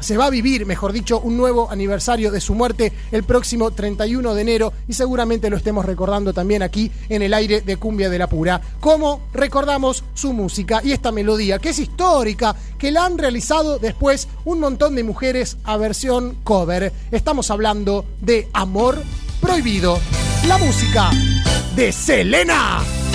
[0.00, 4.34] se va a vivir, mejor dicho, un nuevo aniversario de su muerte el próximo 31
[4.34, 8.18] de enero y seguramente lo estemos recordando también aquí en el aire de Cumbia de
[8.18, 8.60] la Pura.
[8.80, 14.28] Como recordamos su música y esta melodía que es histórica, que la han realizado después
[14.44, 16.92] un montón de mujeres a versión cover.
[17.10, 19.02] Estamos hablando de Amor
[19.40, 19.98] Prohibido,
[20.46, 21.10] la música
[21.74, 23.05] de Selena.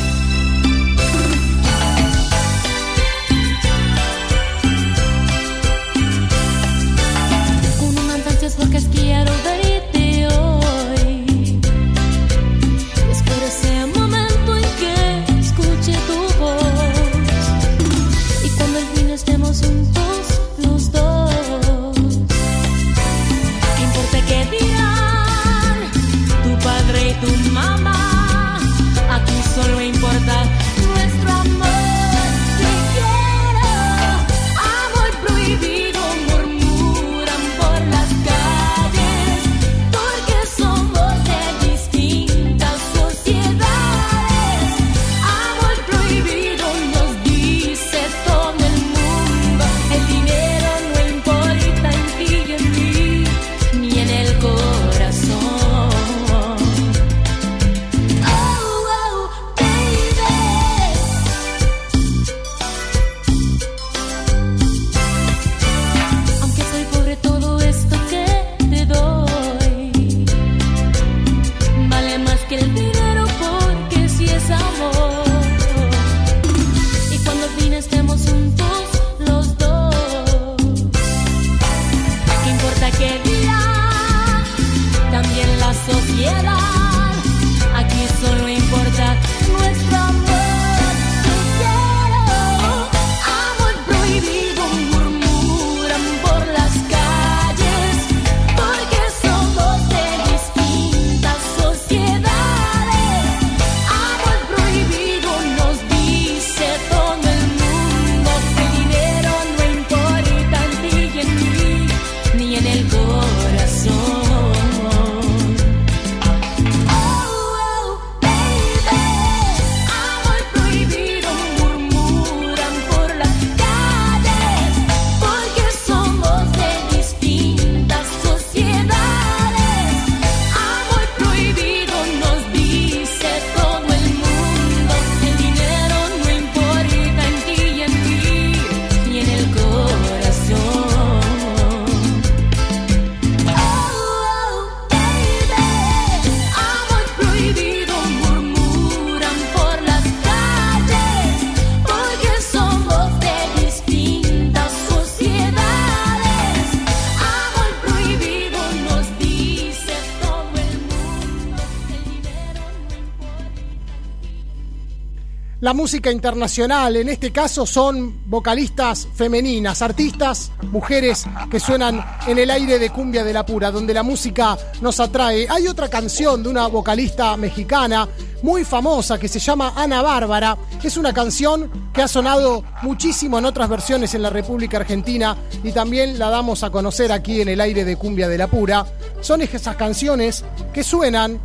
[165.62, 172.49] La música internacional, en este caso, son vocalistas femeninas, artistas, mujeres que suenan en el
[172.49, 175.45] aire de Cumbia de la Pura, donde la música nos atrae.
[175.47, 178.09] Hay otra canción de una vocalista mexicana
[178.41, 180.57] muy famosa que se llama Ana Bárbara.
[180.82, 185.72] Es una canción que ha sonado muchísimo en otras versiones en la República Argentina y
[185.74, 188.84] también la damos a conocer aquí en el aire de Cumbia de la Pura.
[189.22, 190.43] Son esas canciones
[190.74, 191.39] que suenan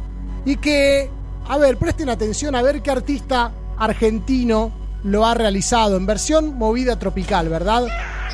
[0.46, 1.10] y que,
[1.46, 4.72] a ver, presten atención a ver qué artista argentino
[5.04, 7.86] lo ha realizado en versión movida tropical, ¿verdad?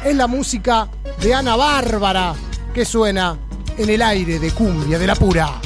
[0.05, 0.89] Es la música
[1.21, 2.35] de Ana Bárbara
[2.73, 3.39] que suena
[3.77, 5.61] en el aire de Cumbia de la Pura.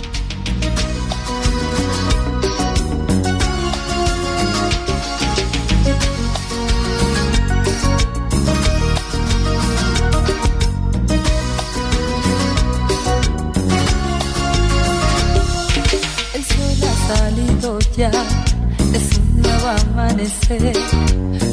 [16.35, 18.11] El sol ha salido ya,
[19.97, 20.76] amanecer,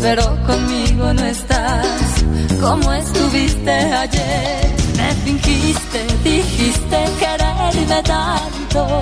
[0.01, 1.87] pero conmigo no estás
[2.59, 4.75] como estuviste ayer.
[4.97, 9.01] Me fingiste, dijiste quererme tanto,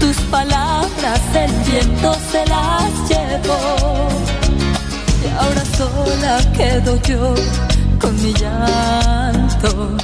[0.00, 4.08] tus palabras el viento se las llevó.
[5.24, 7.34] Y ahora sola quedo yo
[8.00, 9.96] con mi llanto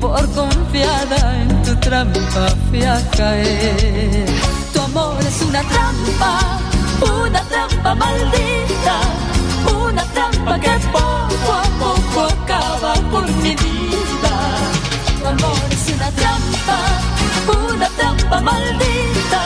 [0.00, 4.26] por confiada en tu trampa fui a caer.
[4.72, 6.58] Tu amor es una trampa,
[7.02, 8.96] una trampa maldita,
[9.86, 14.34] una trampa que poco a poco acaba con mi vida.
[15.20, 16.78] Tu amor es una trampa,
[17.66, 19.40] una trampa maldita,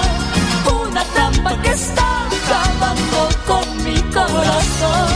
[0.82, 5.14] una trampa que está acabando con mi corazón.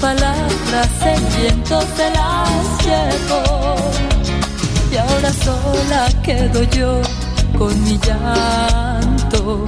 [0.00, 3.76] Palabras en viento se las llevo.
[4.92, 7.00] Y ahora sola quedo yo
[7.58, 9.64] con mi llanto.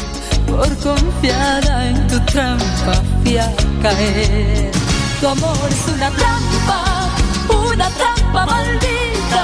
[0.46, 3.38] Por confiada en tu trampa fui
[3.82, 4.70] caer.
[5.20, 7.08] Tu amor es una trampa,
[7.48, 9.42] una trampa maldita,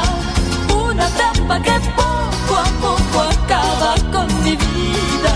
[0.85, 5.35] una trampa que poco a poco acaba con mi vida.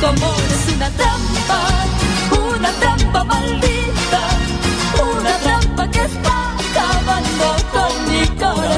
[0.00, 1.58] Tu amor es una trampa,
[2.54, 4.20] una trampa maldita,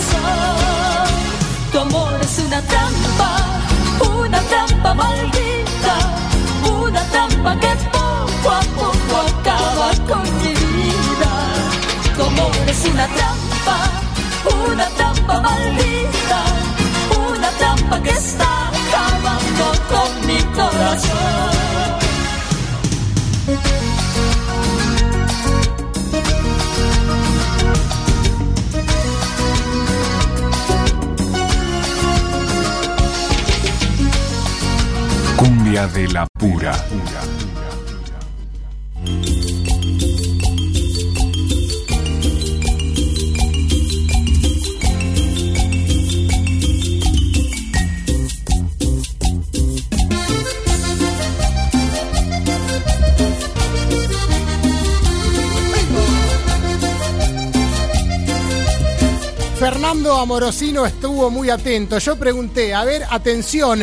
[0.03, 1.07] corazón.
[1.71, 3.37] Tu amor es una trampa,
[4.19, 5.95] una trampa maldita,
[6.81, 11.31] una trampa que poco a poco acaba con mi vida.
[12.17, 13.77] Tu amor es una trampa,
[14.67, 16.43] una trampa maldita,
[17.29, 21.72] una trampa que está acabando con mi corazón.
[35.43, 36.73] Cumbia de la pura.
[59.59, 61.99] Fernando Amorosino estuvo muy atento.
[61.99, 63.81] Yo pregunté, a ver, atención,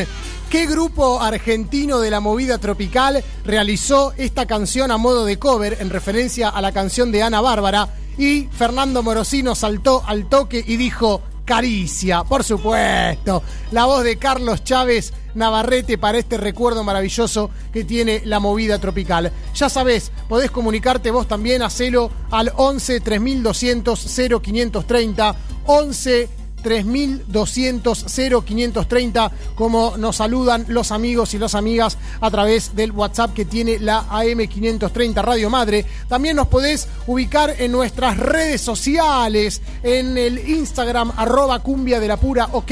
[0.50, 5.91] ¿qué grupo argentino de la movida tropical realizó esta canción a modo de cover en
[5.91, 7.89] referencia a la canción de Ana Bárbara?
[8.18, 13.43] Y Fernando Morosino saltó al toque y dijo, Caricia, por supuesto.
[13.72, 19.32] La voz de Carlos Chávez Navarrete para este recuerdo maravilloso que tiene la movida tropical.
[19.56, 24.00] Ya sabés, podés comunicarte vos también, hacelo al 11 3200
[24.41, 25.36] 0530
[25.66, 26.30] 11
[26.62, 28.05] 3200
[28.45, 33.80] 0530 como nos saludan los amigos y las amigas a través del WhatsApp que tiene
[33.80, 35.86] la AM530 Radio Madre.
[36.07, 42.18] También nos podés ubicar en nuestras redes sociales, en el Instagram arroba cumbia de la
[42.18, 42.72] pura ok.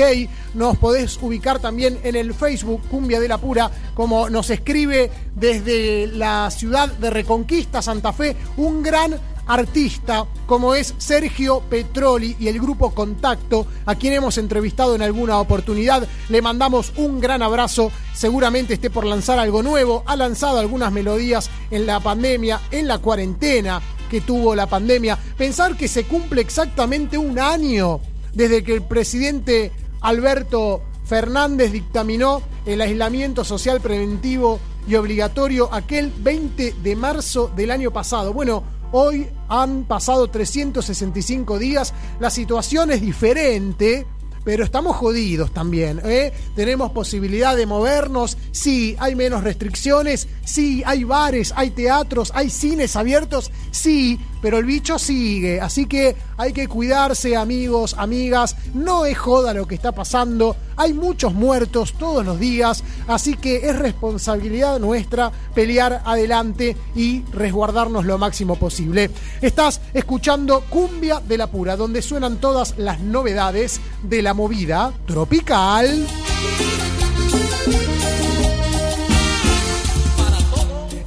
[0.53, 6.07] Nos podés ubicar también en el Facebook Cumbia de la Pura, como nos escribe desde
[6.07, 9.15] la ciudad de Reconquista, Santa Fe, un gran
[9.47, 15.39] artista como es Sergio Petroli y el grupo Contacto, a quien hemos entrevistado en alguna
[15.39, 16.07] oportunidad.
[16.29, 21.49] Le mandamos un gran abrazo, seguramente esté por lanzar algo nuevo, ha lanzado algunas melodías
[21.71, 25.17] en la pandemia, en la cuarentena que tuvo la pandemia.
[25.37, 27.99] Pensar que se cumple exactamente un año
[28.33, 29.71] desde que el presidente
[30.01, 37.91] Alberto Fernández dictaminó el aislamiento social preventivo y obligatorio aquel 20 de marzo del año
[37.91, 38.33] pasado.
[38.33, 44.05] Bueno, Hoy han pasado 365 días, la situación es diferente,
[44.45, 45.99] pero estamos jodidos también.
[46.05, 46.31] ¿eh?
[46.55, 52.95] Tenemos posibilidad de movernos, sí, hay menos restricciones, sí, hay bares, hay teatros, hay cines
[52.95, 55.59] abiertos, sí, pero el bicho sigue.
[55.61, 58.55] Así que hay que cuidarse, amigos, amigas.
[58.73, 60.55] No es joda lo que está pasando.
[60.75, 62.83] Hay muchos muertos todos los días.
[63.07, 69.09] Así que es responsabilidad nuestra pelear adelante y resguardarnos lo máximo posible.
[69.41, 76.07] Estás escuchando Cumbia de la Pura, donde suenan todas las novedades de la movida tropical.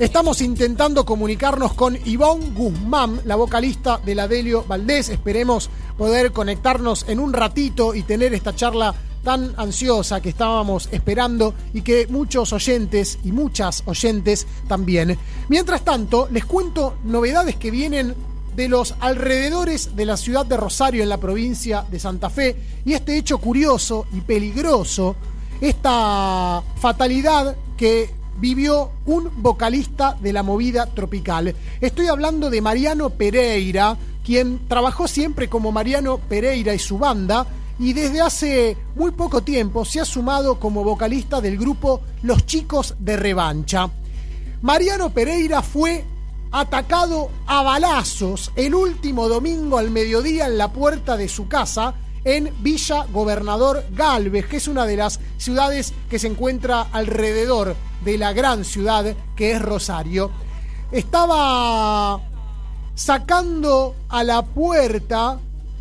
[0.00, 5.10] Estamos intentando comunicarnos con Ivonne Guzmán, la vocalista de la Delio Valdés.
[5.10, 11.52] Esperemos poder conectarnos en un ratito y tener esta charla tan ansiosa que estábamos esperando
[11.74, 15.18] y que muchos oyentes y muchas oyentes también.
[15.50, 18.14] Mientras tanto, les cuento novedades que vienen
[18.56, 22.94] de los alrededores de la ciudad de Rosario en la provincia de Santa Fe y
[22.94, 25.14] este hecho curioso y peligroso
[25.60, 31.54] esta fatalidad que vivió un vocalista de la movida tropical.
[31.80, 37.46] Estoy hablando de Mariano Pereira, quien trabajó siempre como Mariano Pereira y su banda,
[37.78, 42.94] y desde hace muy poco tiempo se ha sumado como vocalista del grupo Los Chicos
[42.98, 43.90] de Revancha.
[44.62, 46.04] Mariano Pereira fue
[46.52, 51.94] atacado a balazos el último domingo al mediodía en la puerta de su casa
[52.24, 58.18] en Villa Gobernador Galvez, que es una de las ciudades que se encuentra alrededor de
[58.18, 60.30] la gran ciudad que es Rosario.
[60.92, 62.20] Estaba
[62.94, 65.38] sacando a la puerta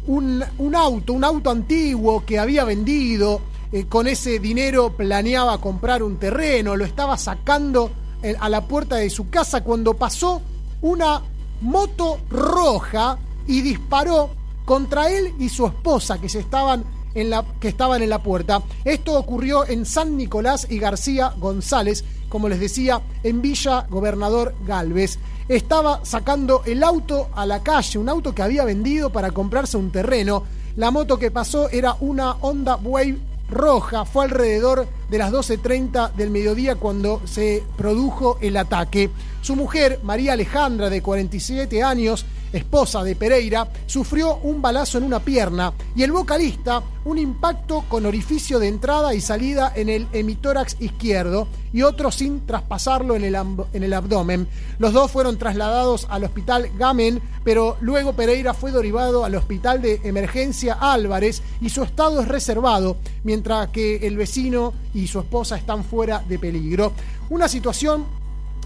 [0.08, 6.02] un, un auto, un auto antiguo que había vendido, eh, con ese dinero planeaba comprar
[6.02, 7.92] un terreno, lo estaba sacando
[8.24, 10.42] eh, a la puerta de su casa cuando pasó
[10.82, 11.22] una
[11.62, 13.18] moto roja
[13.48, 14.32] y disparó
[14.70, 16.84] contra él y su esposa que se estaban
[17.16, 18.62] en la que estaban en la puerta.
[18.86, 25.18] Esto ocurrió en San Nicolás y García González, como les decía, en Villa Gobernador Galvez.
[25.48, 29.92] Estaba sacando el auto a la calle, un auto que había vendido para comprarse un
[29.92, 30.44] terreno.
[30.76, 33.18] La moto que pasó era una Honda Wave
[33.50, 34.06] roja.
[34.06, 39.10] Fue alrededor de las 12.30 del mediodía cuando se produjo el ataque.
[39.42, 45.20] Su mujer, María Alejandra, de 47 años, esposa de Pereira, sufrió un balazo en una
[45.20, 50.78] pierna y el vocalista un impacto con orificio de entrada y salida en el hemitórax
[50.80, 54.48] izquierdo y otro sin traspasarlo en el, en el abdomen.
[54.80, 60.02] Los dos fueron trasladados al hospital Gamen, pero luego Pereira fue derivado al hospital de
[60.04, 64.74] emergencia Álvarez y su estado es reservado, mientras que el vecino
[65.08, 66.94] su esposa están fuera de peligro.
[67.30, 68.06] Una situación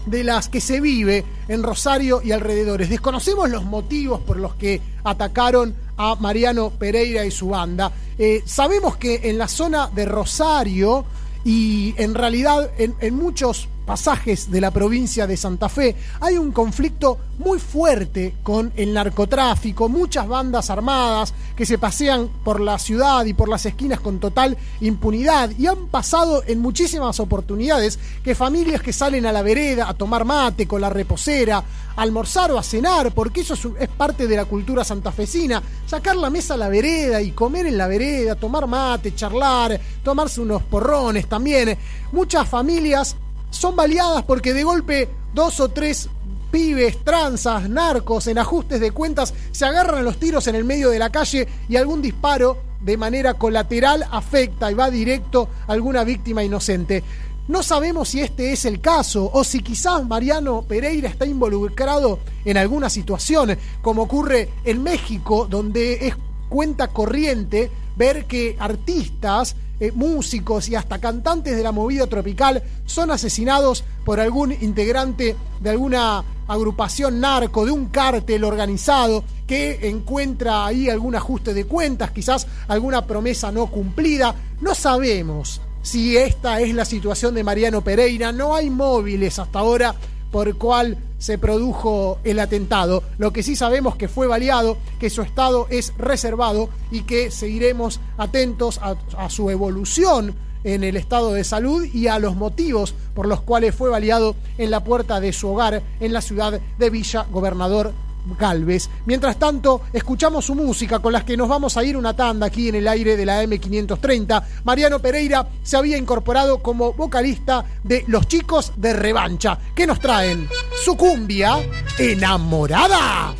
[0.06, 2.90] de las que se vive en Rosario y alrededores.
[2.90, 7.92] Desconocemos los motivos por los que atacaron a Mariano Pereira y su banda.
[8.18, 11.04] Eh, sabemos que en la zona de Rosario
[11.44, 16.52] y en realidad en, en muchos pasajes de la provincia de Santa Fe hay un
[16.52, 23.24] conflicto muy fuerte con el narcotráfico, muchas bandas armadas que se pasean por la ciudad
[23.24, 28.82] y por las esquinas con total impunidad y han pasado en muchísimas oportunidades que familias
[28.82, 31.58] que salen a la vereda a tomar mate con la reposera,
[31.96, 36.30] a almorzar o a cenar, porque eso es, parte de la cultura santafesina, sacar la
[36.30, 41.28] mesa a la vereda y comer en la vereda, tomar mate, charlar, tomarse unos porrones
[41.28, 41.76] también.
[42.12, 43.16] Muchas familias
[43.54, 46.08] son baleadas porque de golpe dos o tres
[46.50, 50.98] pibes, tranzas, narcos, en ajustes de cuentas, se agarran los tiros en el medio de
[50.98, 56.44] la calle y algún disparo de manera colateral afecta y va directo a alguna víctima
[56.44, 57.02] inocente.
[57.48, 62.56] No sabemos si este es el caso o si quizás Mariano Pereira está involucrado en
[62.56, 66.14] alguna situación, como ocurre en México, donde es
[66.48, 73.10] cuenta corriente ver que artistas eh, músicos y hasta cantantes de la movida tropical son
[73.10, 80.88] asesinados por algún integrante de alguna agrupación narco, de un cártel organizado que encuentra ahí
[80.88, 84.34] algún ajuste de cuentas, quizás alguna promesa no cumplida.
[84.60, 89.94] No sabemos si esta es la situación de Mariano Pereira, no hay móviles hasta ahora
[90.34, 93.04] por el cual se produjo el atentado.
[93.18, 98.00] Lo que sí sabemos que fue baleado, que su estado es reservado y que seguiremos
[98.18, 103.28] atentos a, a su evolución en el estado de salud y a los motivos por
[103.28, 107.26] los cuales fue baleado en la puerta de su hogar en la ciudad de Villa
[107.30, 107.92] Gobernador
[108.38, 108.88] Galvez.
[109.06, 112.68] Mientras tanto, escuchamos su música con las que nos vamos a ir una tanda aquí
[112.68, 114.42] en el aire de la M530.
[114.64, 119.58] Mariano Pereira se había incorporado como vocalista de Los Chicos de Revancha.
[119.74, 120.48] ¿Qué nos traen?
[120.84, 121.58] Su cumbia
[121.98, 123.34] enamorada.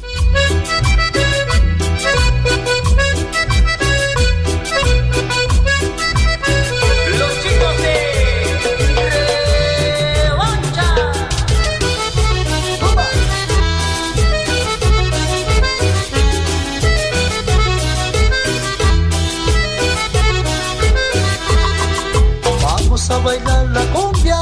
[23.07, 24.39] Vamos a bailar la cumbia,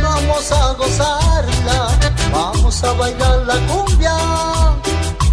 [0.00, 1.88] vamos a gozarla.
[2.30, 4.14] Vamos a bailar la cumbia,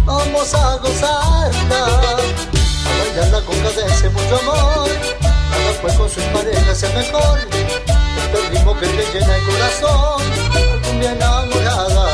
[0.04, 1.84] vamos a gozarla.
[1.86, 4.90] A bailarla con cadencia mucho amor,
[5.20, 7.38] cada cual con sus parejas es mejor.
[7.38, 12.08] Este ritmo que te llena el corazón, la cumbia enamorada.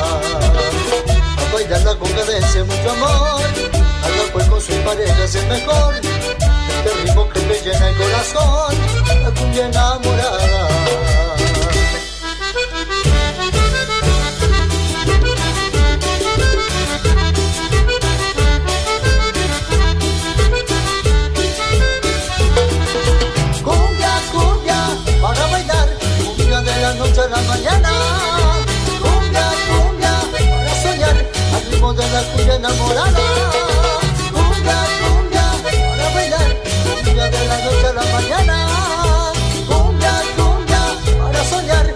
[1.39, 3.41] A bailarla con cadencia mucho amor,
[3.73, 5.95] cada cual con sus parejas es mejor
[6.87, 8.75] este ritmo que me llena el corazón,
[9.23, 10.69] la cumbia enamorada.
[23.65, 24.79] Cumbia, cumbia,
[25.21, 25.89] para bailar,
[26.25, 27.91] cumbia de la noche a la mañana.
[29.03, 30.13] Cumbia, cumbia,
[30.51, 31.17] para soñar,
[31.55, 33.21] al ritmo de la cumbia enamorada.
[34.33, 36.56] Cumbia, cumbia, para bailar
[36.87, 38.57] cumbia de la noche a la mañana,
[39.69, 40.83] cumbia, cumbia,
[41.19, 41.96] para soñar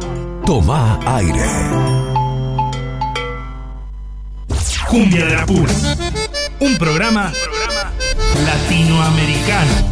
[0.45, 1.45] Toma aire.
[4.89, 5.73] Cumbia de la Pura.
[6.59, 7.31] Un programa
[8.45, 9.90] latinoamericano.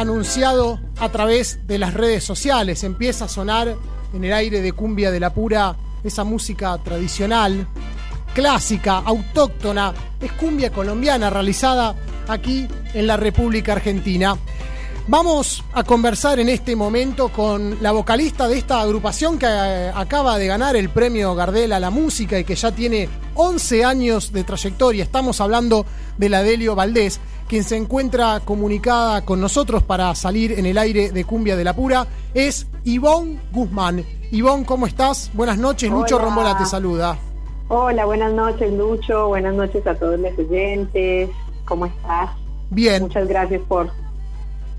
[0.00, 2.84] Anunciado a través de las redes sociales.
[2.84, 3.76] Empieza a sonar
[4.12, 7.66] en el aire de cumbia de la pura esa música tradicional,
[8.34, 9.92] clásica, autóctona.
[10.20, 11.94] Es cumbia colombiana realizada
[12.28, 14.36] aquí en la República Argentina.
[15.06, 20.38] Vamos a conversar en este momento con la vocalista de esta agrupación que eh, acaba
[20.38, 24.44] de ganar el premio Gardel a la música y que ya tiene 11 años de
[24.44, 25.02] trayectoria.
[25.02, 25.84] Estamos hablando
[26.16, 27.18] de la Delio Valdés,
[27.50, 31.74] quien se encuentra comunicada con nosotros para salir en el aire de Cumbia de la
[31.74, 32.06] Pura.
[32.32, 34.04] Es Ivonne Guzmán.
[34.30, 35.32] Ivonne, ¿cómo estás?
[35.34, 35.90] Buenas noches.
[35.90, 36.26] Lucho Hola.
[36.26, 37.18] Rombola te saluda.
[37.66, 41.28] Hola, buenas noches Lucho, buenas noches a todos los oyentes,
[41.64, 42.30] ¿cómo estás?
[42.70, 43.02] Bien.
[43.02, 43.90] Muchas gracias por,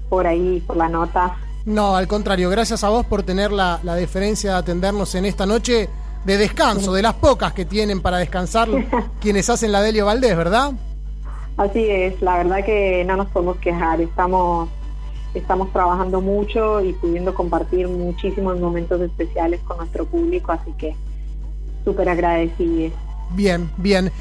[0.07, 1.35] por ahí, por la nota.
[1.65, 5.45] No, al contrario, gracias a vos por tener la, la deferencia de atendernos en esta
[5.45, 5.89] noche
[6.23, 8.69] de descanso, de las pocas que tienen para descansar
[9.19, 10.71] quienes hacen la Delio Valdés, ¿verdad?
[11.57, 14.69] Así es, la verdad que no nos podemos quejar, estamos,
[15.33, 20.95] estamos trabajando mucho y pudiendo compartir muchísimos momentos especiales con nuestro público, así que
[21.85, 22.93] súper agradecidos.
[23.31, 24.11] Bien, bien.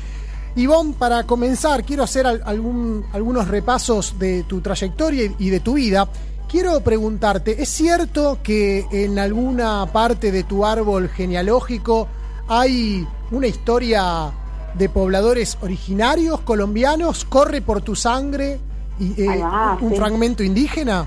[0.57, 5.75] Ivonne, para comenzar, quiero hacer al- algún- algunos repasos de tu trayectoria y de tu
[5.75, 6.09] vida.
[6.49, 12.09] Quiero preguntarte, ¿es cierto que en alguna parte de tu árbol genealógico
[12.49, 14.33] hay una historia
[14.75, 17.25] de pobladores originarios colombianos?
[17.25, 18.59] ¿Corre por tu sangre
[18.99, 19.43] y, eh,
[19.81, 19.97] un sí.
[19.97, 21.07] fragmento indígena?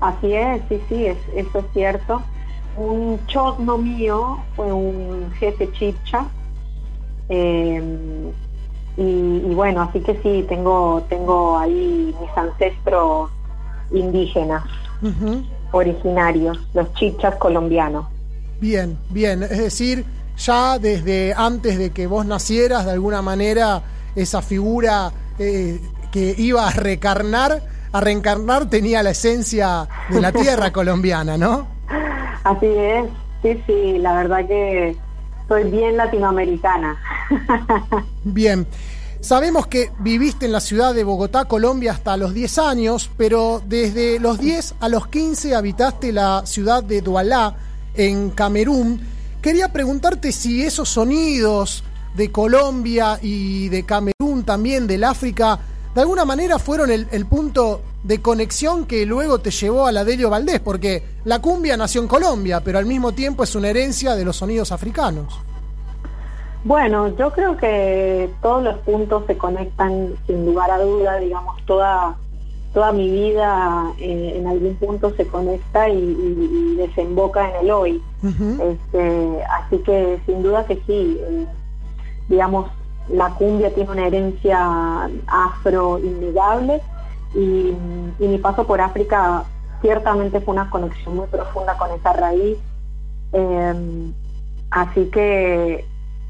[0.00, 2.22] Así es, sí, sí, es, eso es cierto.
[2.76, 6.24] un chotno mío fue un jefe chipcha.
[7.28, 8.32] eh,
[8.96, 13.30] y, y bueno, así que sí, tengo, tengo ahí mis ancestros
[13.90, 14.64] indígenas,
[15.70, 18.04] originarios, los chipchas colombianos.
[18.60, 19.42] Bien, bien.
[19.42, 20.04] Es decir,
[20.36, 23.82] ya desde antes de que vos nacieras, de alguna manera,
[24.14, 25.80] esa figura eh,
[26.10, 27.62] que iba a recarnar,
[27.92, 31.66] a reencarnar, tenía la esencia de la tierra colombiana, ¿no?
[32.44, 33.06] Así es,
[33.42, 34.96] sí, sí, la verdad que
[35.48, 36.96] soy bien latinoamericana.
[38.24, 38.66] Bien.
[39.20, 44.18] Sabemos que viviste en la ciudad de Bogotá, Colombia, hasta los 10 años, pero desde
[44.18, 47.54] los 10 a los 15 habitaste la ciudad de Douala,
[47.94, 49.00] en Camerún.
[49.42, 51.82] Quería preguntarte si esos sonidos
[52.14, 55.58] de Colombia y de Camerún, también del África,
[55.92, 60.30] de alguna manera fueron el, punto de conexión que luego te llevó a la Delio
[60.30, 64.24] Valdés, porque la cumbia nació en Colombia, pero al mismo tiempo es una herencia de
[64.24, 65.40] los sonidos africanos.
[66.62, 72.16] Bueno, yo creo que todos los puntos se conectan sin lugar a duda, digamos, toda,
[72.72, 77.70] toda mi vida eh, en algún punto se conecta y, y- y desemboca en el
[77.70, 78.02] hoy.
[78.60, 81.46] Este, así que sin duda que sí, eh,
[82.28, 82.70] digamos,
[83.08, 86.80] la cumbia tiene una herencia afro innegable
[87.34, 87.74] y,
[88.18, 89.44] y mi paso por África
[89.80, 92.56] ciertamente fue una conexión muy profunda con esa raíz.
[93.32, 94.12] Eh,
[94.70, 95.84] así que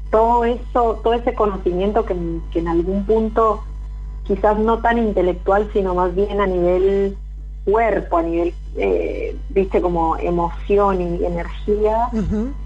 [0.09, 2.15] todo eso, todo ese conocimiento que,
[2.51, 3.63] que en algún punto,
[4.25, 7.17] quizás no tan intelectual, sino más bien a nivel
[7.65, 12.09] cuerpo, a nivel, eh, viste, como emoción y energía,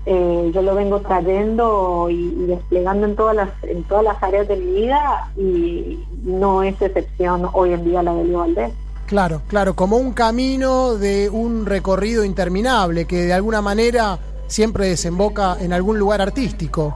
[0.05, 4.47] eh, yo lo vengo trayendo y, y desplegando en todas las en todas las áreas
[4.47, 8.71] de mi vida y no es excepción hoy en día la de Leo Valdés.
[9.05, 15.57] Claro, claro, como un camino de un recorrido interminable que de alguna manera siempre desemboca
[15.59, 16.95] en algún lugar artístico.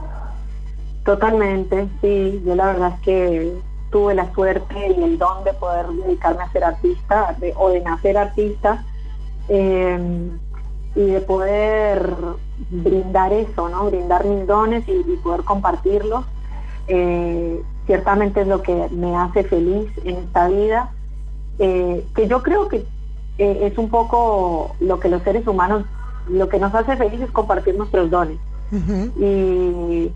[1.05, 2.41] Totalmente, sí.
[2.45, 3.53] Yo la verdad es que
[3.91, 7.81] tuve la suerte y el don de poder dedicarme a ser artista de- o de
[7.81, 8.83] nacer artista
[9.49, 10.29] eh,
[10.95, 12.15] y de poder
[12.69, 13.85] brindar eso, ¿no?
[13.85, 16.25] Brindar mis dones y, y poder compartirlos.
[16.87, 20.91] Eh, ciertamente es lo que me hace feliz en esta vida,
[21.59, 22.85] eh, que yo creo que
[23.37, 25.85] eh, es un poco lo que los seres humanos,
[26.29, 28.37] lo que nos hace felices es compartir nuestros dones
[29.19, 30.11] y,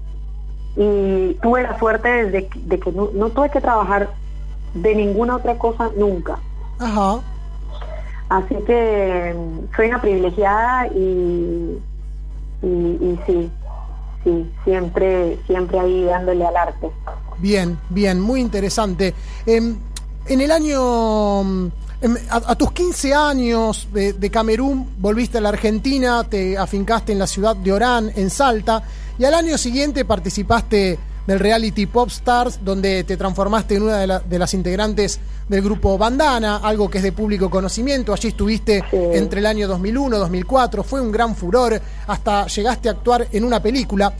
[0.77, 4.09] y tuve la suerte de, que- de que no, no tuve que trabajar
[4.73, 6.37] de ninguna otra cosa nunca.
[6.79, 7.19] Ajá.
[8.29, 11.77] Así que mm, soy una privilegiada y,
[12.61, 13.51] y, y sí,
[14.23, 16.89] sí, siempre, siempre ahí dándole al arte.
[17.37, 19.13] Bien, bien, muy interesante.
[19.45, 19.77] Em,
[20.27, 21.67] en el año, mm,
[22.01, 27.11] em, a, a tus 15 años de, de Camerún, volviste a la Argentina, te afincaste
[27.11, 28.81] en la ciudad de Orán, en Salta,
[29.17, 34.05] y al año siguiente participaste del reality Pop Stars, donde te transformaste en una de,
[34.07, 38.13] la- de las integrantes del grupo Bandana, algo que es de público conocimiento.
[38.13, 38.83] Allí estuviste
[39.15, 43.59] entre el año 2001 2004, fue un gran furor, hasta llegaste a actuar en una
[43.61, 44.13] película.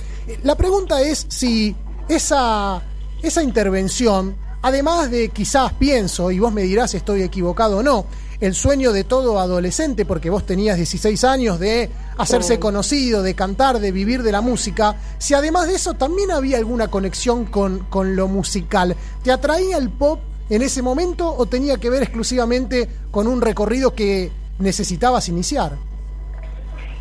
[0.44, 1.76] La pregunta es si
[2.08, 2.82] esa,
[3.22, 8.06] esa intervención, además de quizás pienso, y vos me dirás si estoy equivocado o no,
[8.46, 12.60] el sueño de todo adolescente, porque vos tenías 16 años de hacerse Sí.
[12.60, 16.88] conocido, de cantar, de vivir de la música, si además de eso también había alguna
[16.88, 18.96] conexión con, con lo musical.
[19.24, 20.20] ¿Te atraía el pop
[20.50, 25.74] en ese momento o tenía que ver exclusivamente con un recorrido que necesitabas iniciar?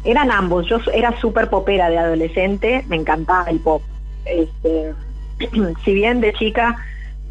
[0.05, 3.83] Eran ambos, yo era súper popera de adolescente, me encantaba el pop.
[4.27, 4.93] Este,
[5.85, 6.77] si bien de chica,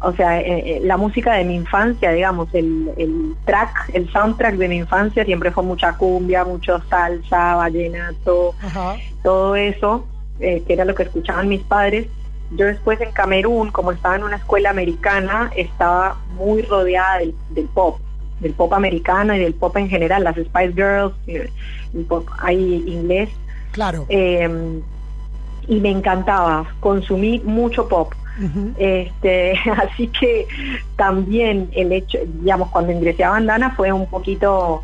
[0.04, 4.56] o sea, eh, eh, la música de mi infancia, digamos, el, el track, el soundtrack
[4.56, 8.54] de mi infancia siempre fue mucha cumbia, mucho salsa, vallenato,
[9.22, 10.06] todo eso,
[10.40, 12.06] eh, que era lo que escuchaban mis padres.
[12.50, 17.66] Yo después en Camerún, como estaba en una escuela americana, estaba muy rodeada del, del
[17.66, 17.98] pop,
[18.40, 23.30] del pop americano y del pop en general, las Spice Girls, el pop ahí inglés.
[23.72, 24.04] Claro.
[24.08, 24.80] Eh,
[25.66, 28.12] y me encantaba, consumí mucho pop.
[28.76, 30.46] Este, así que
[30.96, 34.82] también el hecho, digamos, cuando ingresé a Bandana fue un poquito,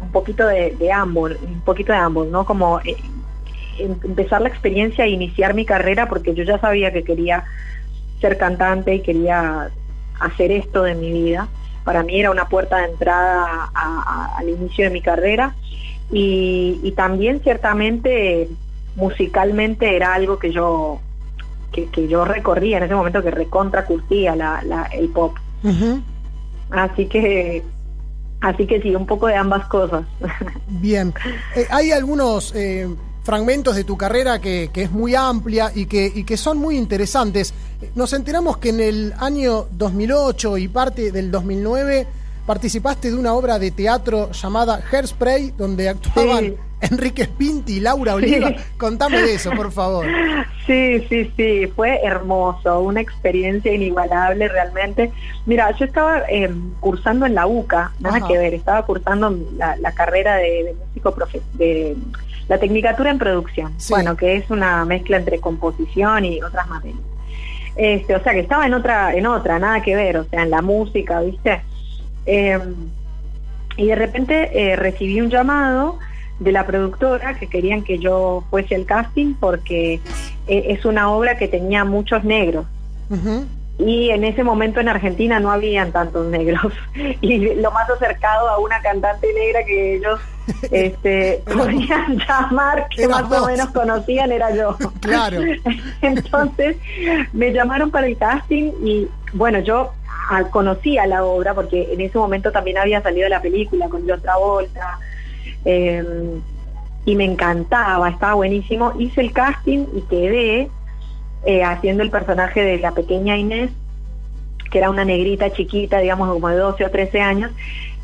[0.00, 2.44] un poquito de, de ambos, un poquito de ambos, ¿no?
[2.46, 2.96] Como eh,
[3.78, 7.44] em- empezar la experiencia e iniciar mi carrera porque yo ya sabía que quería
[8.20, 9.68] ser cantante y quería
[10.20, 11.48] hacer esto de mi vida.
[11.84, 15.54] Para mí era una puerta de entrada al inicio de mi carrera
[16.10, 18.48] y, y también ciertamente
[18.96, 21.00] musicalmente era algo que yo
[21.76, 25.36] que, que yo recorría en ese momento que recontra curtía la, la- el pop.
[26.70, 27.62] Así que
[28.40, 30.04] Así que sí, un poco de ambas cosas.
[30.68, 31.14] Bien.
[31.56, 32.86] Eh, hay algunos eh,
[33.24, 36.76] fragmentos de tu carrera que, que es muy amplia y que, y que son muy
[36.76, 37.54] interesantes.
[37.94, 42.06] Nos enteramos que en el año 2008 y parte del 2009
[42.46, 46.54] participaste de una obra de teatro llamada Hairspray, donde actuaban Sí.
[46.90, 48.48] Enrique Spinti y Laura Oliva.
[48.50, 48.56] Sí.
[48.76, 50.06] Contame de eso, por favor.
[50.66, 55.10] Sí, sí, sí, fue hermoso, una experiencia inigualable realmente.
[55.46, 56.50] Mira, yo estaba eh,
[56.80, 58.28] cursando en la UCA, nada Ajá.
[58.28, 61.96] que ver, estaba cursando la, la carrera de, de músico profe- de
[62.48, 67.00] la tecnicatura en producción, bueno, que es una mezcla entre composición y otras materias.
[67.76, 70.50] Este, o sea que estaba en otra, en otra, nada que ver, o sea, en
[70.50, 71.60] la música, ¿viste?
[72.24, 72.58] Eh,
[73.76, 75.98] y de repente eh, recibí un llamado
[76.38, 80.00] de la productora que querían que yo fuese al casting porque
[80.46, 82.66] eh, es una obra que tenía muchos negros.
[83.78, 86.72] Y en ese momento en Argentina no habían tantos negros.
[87.20, 90.20] Y lo más acercado a una cantante negra que ellos
[90.70, 93.42] este, podían llamar que más vos.
[93.42, 94.76] o menos conocían era yo.
[95.00, 95.40] Claro.
[96.02, 96.76] entonces
[97.32, 99.92] me llamaron para el casting y bueno yo
[100.30, 104.20] ah, conocía la obra porque en ese momento también había salido la película con John
[104.20, 104.98] Travolta
[105.66, 106.04] eh,
[107.04, 108.92] y me encantaba, estaba buenísimo.
[108.98, 110.68] Hice el casting y quedé
[111.44, 113.70] eh, haciendo el personaje de la pequeña Inés,
[114.70, 117.52] que era una negrita chiquita, digamos como de 12 o 13 años,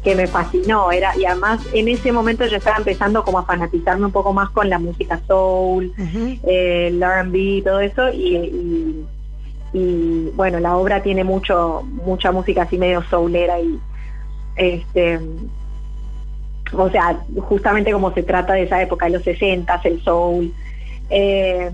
[0.04, 0.92] que me fascinó.
[0.92, 4.50] Era, y además en ese momento yo estaba empezando como a fanatizarme un poco más
[4.50, 5.92] con la música soul,
[6.44, 9.06] eh, el R&B, todo eso, y, y-
[9.74, 13.78] y, bueno, la obra tiene mucho, mucha música así medio soulera y
[14.54, 15.18] este
[16.72, 20.52] o sea, justamente como se trata de esa época, de los 60, el soul.
[21.10, 21.70] Eh,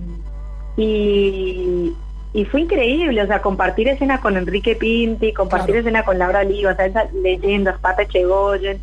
[0.77, 1.93] y,
[2.33, 6.77] y fue increíble, o sea, compartir escena con Enrique Pinti, compartir escena con Laura o
[6.77, 8.81] sea, esas leyendas, Pata Chegoyen,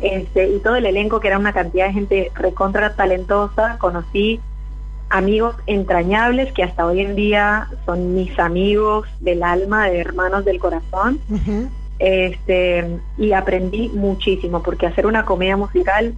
[0.00, 4.40] este, y todo el elenco que era una cantidad de gente recontra talentosa, conocí
[5.08, 10.58] amigos entrañables que hasta hoy en día son mis amigos del alma, de hermanos del
[10.58, 11.20] corazón
[11.98, 16.14] este y aprendí muchísimo porque hacer una comedia musical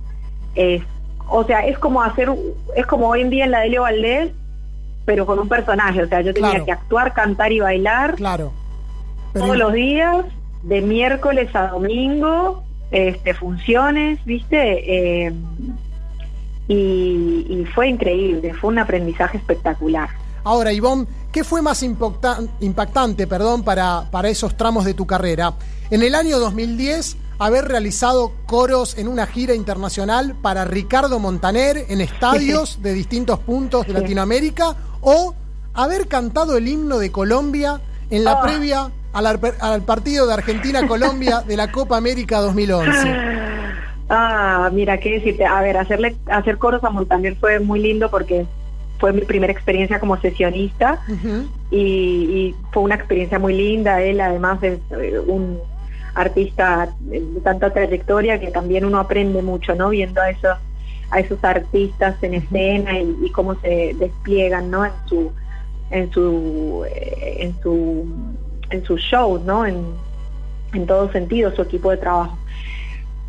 [0.55, 0.83] es
[1.29, 2.29] o sea es como hacer
[2.77, 4.33] es como hoy en día en la de Leo Valdés
[5.05, 6.65] pero con un personaje o sea yo tenía Claro.
[6.65, 8.53] que actuar cantar y bailar claro.
[9.35, 10.25] Todos los días
[10.63, 15.33] de miércoles a domingo este funciones viste Eh,
[16.67, 20.09] y, y fue increíble fue un aprendizaje espectacular
[20.49, 25.53] Ahora, Ivonne, ¿qué fue más impacta- impactante perdón, para, para esos tramos de tu carrera?
[25.91, 32.01] En el año 2010, haber realizado coros en una gira internacional para Ricardo Montaner en
[32.01, 35.35] estadios de distintos puntos de Latinoamérica o
[35.75, 38.41] haber cantado el himno de Colombia en la Ah.
[38.43, 39.27] previa al,
[39.61, 42.91] al partido de Argentina-Colombia de la Copa América 2011.
[44.09, 45.45] Ah, mira, qué decirte.
[45.45, 48.47] A ver, hacerle, hacer coros a Montaner fue muy lindo porque
[48.99, 51.01] fue mi primera experiencia como sesionista
[51.71, 54.03] y, y fue una experiencia muy linda.
[54.03, 55.59] Él además es eh, un
[56.15, 59.91] artista de tanta trayectoria que también uno aprende mucho, ¿no?
[59.91, 60.57] Viendo a esos
[61.11, 64.85] a esos artistas en escena y, y cómo se despliegan, ¿no?
[64.85, 65.33] En su
[65.91, 68.07] en su eh, en su
[68.71, 69.65] en sus shows, ¿no?
[69.65, 69.77] En,
[70.75, 72.37] en todo sentido su equipo de trabajo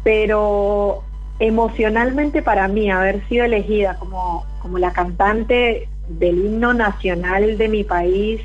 [0.03, 1.03] pero
[1.39, 7.83] emocionalmente para mí haber sido elegida como, como la cantante del himno nacional de mi
[7.83, 8.41] país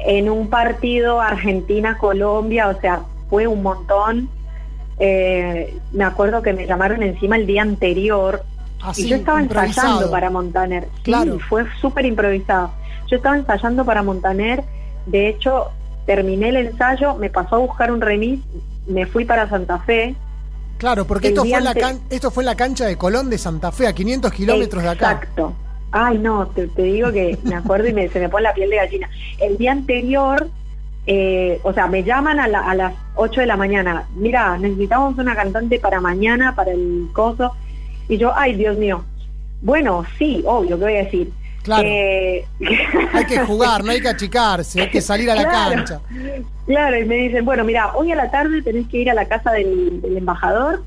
[0.00, 4.28] en un partido Argentina-Colombia, o sea, fue un montón.
[4.98, 8.42] Eh, me acuerdo que me llamaron encima el día anterior
[8.82, 10.84] Así, y yo estaba ensayando para Montaner.
[10.96, 11.38] Sí, Claro.
[11.48, 12.70] fue súper improvisado.
[13.08, 14.62] Yo estaba ensayando para Montaner,
[15.06, 15.70] de hecho,
[16.06, 18.40] terminé el ensayo, me pasó a buscar un remis,
[18.86, 20.14] me fui para Santa Fe.
[20.78, 23.72] Claro, porque esto fue, la can- esto fue en la cancha de Colón de Santa
[23.72, 25.12] Fe, a 500 kilómetros de acá.
[25.12, 25.54] Exacto.
[25.92, 28.68] Ay, no, te, te digo que me acuerdo y me- se me pone la piel
[28.70, 29.08] de gallina.
[29.40, 30.48] El día anterior,
[31.06, 34.08] eh, o sea, me llaman a, la- a las 8 de la mañana.
[34.16, 37.52] Mira, necesitamos una cantante para mañana, para el coso.
[38.08, 39.04] Y yo, ay, Dios mío.
[39.62, 41.32] Bueno, sí, obvio, ¿qué voy a decir?
[41.64, 41.82] Claro.
[41.88, 42.44] Eh,
[43.12, 45.74] Hay que jugar, no hay que achicarse, hay que salir a la Claro.
[45.74, 46.00] cancha.
[46.66, 49.24] Claro, y me dicen, bueno, mira, hoy a la tarde tenés que ir a la
[49.26, 50.82] casa del, del embajador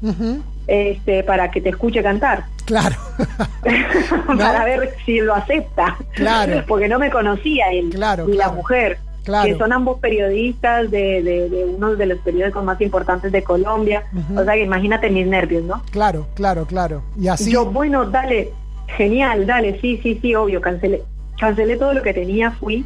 [0.68, 2.46] este, para que te escuche cantar.
[2.66, 2.96] Claro.
[4.38, 5.98] para ver si lo acepta.
[6.14, 6.64] Claro.
[6.68, 9.00] Porque no me conocía él, Claro, ni la mujer.
[9.24, 9.46] Claro.
[9.52, 14.04] Que son ambos periodistas de, de, de uno de los periódicos más importantes de Colombia.
[14.36, 15.82] O sea que imagínate mis nervios, ¿no?
[15.92, 17.04] Claro, claro, claro.
[17.20, 17.52] Y así.
[17.52, 18.54] Yo, bueno, dale,
[18.88, 21.04] genial, dale, sí, sí, sí, obvio, cancelé.
[21.40, 22.86] Cancelé todo lo que tenía, fui.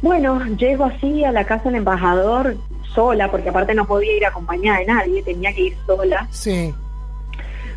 [0.00, 2.56] Bueno, llego así a la casa del embajador
[2.94, 6.26] sola, porque aparte no podía ir acompañada de nadie, tenía que ir sola.
[6.30, 6.74] Sí.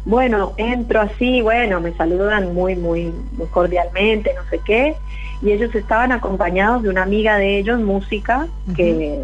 [0.05, 4.95] Bueno, entro así, bueno, me saludan muy, muy, muy cordialmente, no sé qué,
[5.41, 9.23] y ellos estaban acompañados de una amiga de ellos, música, que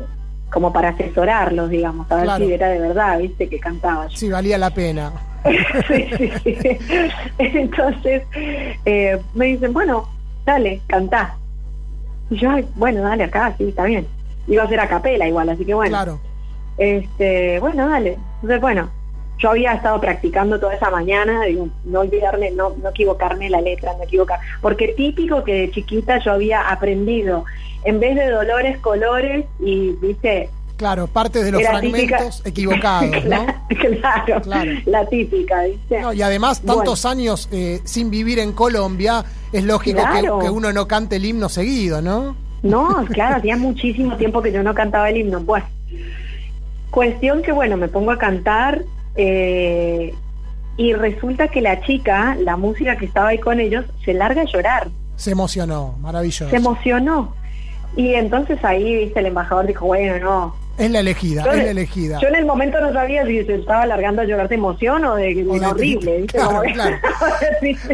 [0.52, 2.45] como para asesorarlos, digamos, a ver Claro.
[2.45, 4.18] si era de verdad, viste, que cantaba yo.
[4.18, 5.11] Sí, valía la pena.
[5.88, 6.77] Sí, sí, sí.
[7.38, 8.23] Entonces
[8.85, 10.07] eh, me dicen, bueno,
[10.45, 11.35] dale, cantá.
[12.30, 14.07] Y yo, "Ay, bueno, dale acá, sí, está bien.
[14.47, 15.91] Iba a ser a capela igual, así que bueno.
[15.91, 16.19] Claro.
[16.77, 18.18] Este, bueno, dale.
[18.35, 18.89] Entonces, bueno,
[19.38, 23.93] yo había estado practicando toda esa mañana, digo, no olvidarme, no, no equivocarme la letra,
[23.97, 24.39] no equivocar.
[24.61, 27.45] Porque típico que de chiquita yo había aprendido,
[27.84, 30.49] en vez de dolores, colores, y viste,
[30.81, 33.45] Claro, parte de los Era típica- fragmentos equivocados, ¿no?
[33.99, 34.71] claro, Claro.
[34.87, 36.01] la típica, ¿viste?
[36.01, 40.39] No, y además, tantos años eh, sin vivir en Colombia, es lógico que- Claro.
[40.39, 42.35] que, uno no cante el himno seguido, ¿no?
[42.63, 45.39] No, claro, hacía muchísimo tiempo que yo no cantaba el himno.
[45.43, 45.63] Pues,
[46.89, 48.81] cuestión que, bueno, me pongo a cantar
[49.15, 50.15] eh,
[50.77, 54.45] y resulta que la chica, la música que estaba ahí con ellos, se larga a
[54.45, 56.49] llorar, Se emocionó, maravilloso.
[56.49, 57.35] se emocionó.
[57.95, 60.60] Y entonces ahí, viste, el embajador dijo, bueno, no.
[60.85, 62.19] Es la elegida, Yo, es la elegida.
[62.21, 65.15] yo en el momento no sabía si se estaba largando a llorar de emoción o
[65.15, 66.25] de, de O de- horrible.
[66.27, 66.95] Claro, claro.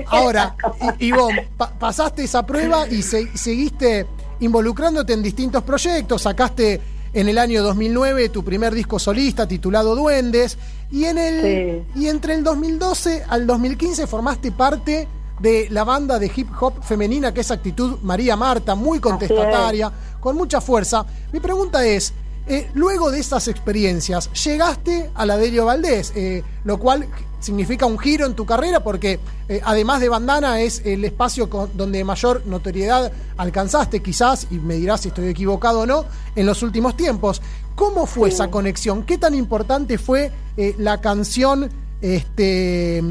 [0.07, 0.55] Ahora,
[0.99, 4.05] Ivonne, pa- pasaste esa prueba y se- seguiste
[4.39, 6.80] involucrándote en distintos proyectos, sacaste
[7.14, 10.57] en el año 2009 tu primer disco solista titulado Duendes
[10.91, 15.07] y en el y entre el 2012 al 2015 formaste parte
[15.39, 20.35] de la banda de hip hop femenina que es Actitud María Marta, muy contestataria, con
[20.35, 21.05] mucha fuerza.
[21.31, 22.14] Mi pregunta es,
[22.48, 27.07] eh, luego de estas experiencias, llegaste a la Delio Valdés, eh, lo cual
[27.40, 31.69] significa un giro en tu carrera porque eh, además de Bandana es el espacio con-
[31.78, 36.06] donde mayor notoriedad alcanzaste quizás, y me dirás si estoy equivocado o no,
[36.36, 37.41] en los últimos tiempos.
[37.76, 39.03] ¿Cómo fue esa conexión?
[39.03, 40.32] ¿Qué tan importante fue
[40.80, 41.69] la canción
[42.02, 43.03] este,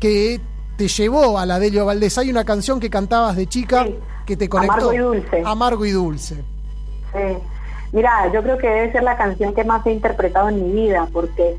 [0.00, 0.40] que
[0.76, 2.18] te llevó a la Delio Valdés?
[2.18, 3.86] Hay una canción que cantabas de chica
[4.26, 4.90] que te conectó.
[4.90, 5.42] Amargo y dulce.
[5.44, 6.34] Amargo y dulce.
[7.12, 7.18] Sí.
[7.92, 11.08] Mira, yo creo que debe ser la canción que más he interpretado en mi vida,
[11.12, 11.56] porque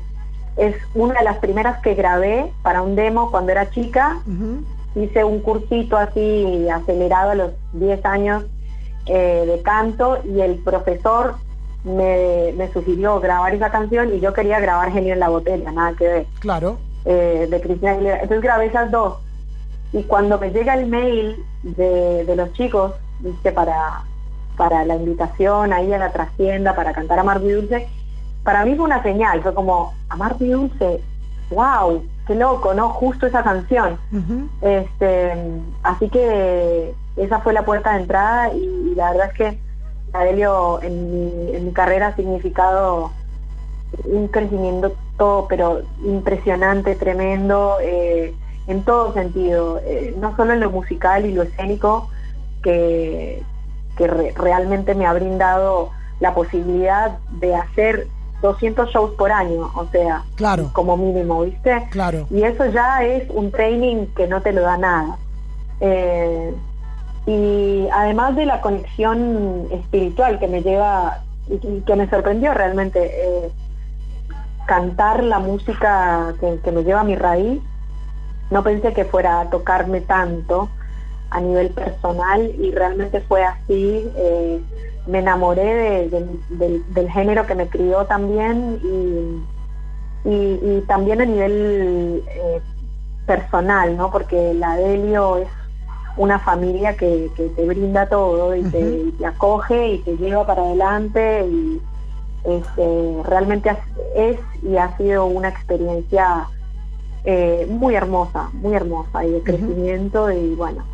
[0.56, 4.18] es una de las primeras que grabé para un demo cuando era chica.
[4.94, 8.44] Hice un cursito así acelerado a los 10 años
[9.06, 11.36] eh, de canto y el profesor
[11.84, 15.94] me, me sugirió grabar esa canción y yo quería grabar Genio en la botella, nada
[15.96, 16.78] que ver Claro.
[17.06, 18.16] eh, de Cristina Aguilera.
[18.16, 19.14] Entonces grabé esas dos.
[19.92, 24.02] Y cuando me llega el mail de, de los chicos, viste, para,
[24.56, 27.88] para la invitación ahí a la trascienda para cantar Amargo y Dulce,
[28.42, 31.00] para mí fue una señal, fue como, Amargo y Dulce,
[31.50, 32.90] wow, qué loco, ¿no?
[32.90, 33.98] Justo esa canción.
[34.60, 35.32] Este,
[35.82, 39.58] así que esa fue la puerta de entrada y, y la verdad es que
[40.12, 43.10] Adelio en mi, en mi carrera ha significado
[44.04, 48.34] un crecimiento todo, pero impresionante, tremendo, eh,
[48.66, 52.08] en todo sentido, eh, no solo en lo musical y lo escénico,
[52.62, 53.42] que,
[53.96, 55.90] que re- realmente me ha brindado
[56.20, 58.06] la posibilidad de hacer
[58.42, 60.70] 200 shows por año, o sea, Claro.
[60.72, 61.86] como mínimo, ¿viste?
[61.90, 62.26] Claro.
[62.30, 65.16] Y eso ya es un training que no te lo da nada.
[65.80, 66.52] Eh,
[67.26, 73.50] y además de la conexión espiritual que me lleva y que me sorprendió realmente, eh,
[74.66, 77.60] cantar la música que, que me lleva a mi raíz,
[78.50, 80.68] no pensé que fuera a tocarme tanto
[81.32, 84.10] a nivel personal y realmente fue así.
[84.16, 84.60] eh,
[85.06, 91.20] me enamoré de- de- del, del género que me crió también y, y, y también
[91.20, 92.60] a nivel eh,
[93.26, 94.12] personal, ¿no?
[94.12, 95.48] Porque la Delio es
[96.16, 100.46] una familia que, que te brinda todo y, te, y te acoge y te lleva
[100.46, 101.80] para adelante y
[102.44, 103.70] este, realmente
[104.14, 106.46] es y ha sido una experiencia
[107.24, 110.84] eh, muy hermosa, muy hermosa y de crecimiento y bueno,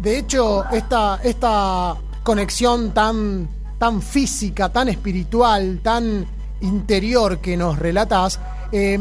[0.00, 3.48] De hecho, esta, esta conexión tan,
[3.78, 6.26] tan física, tan espiritual, tan
[6.62, 8.40] interior que nos relatas,
[8.72, 8.98] eh,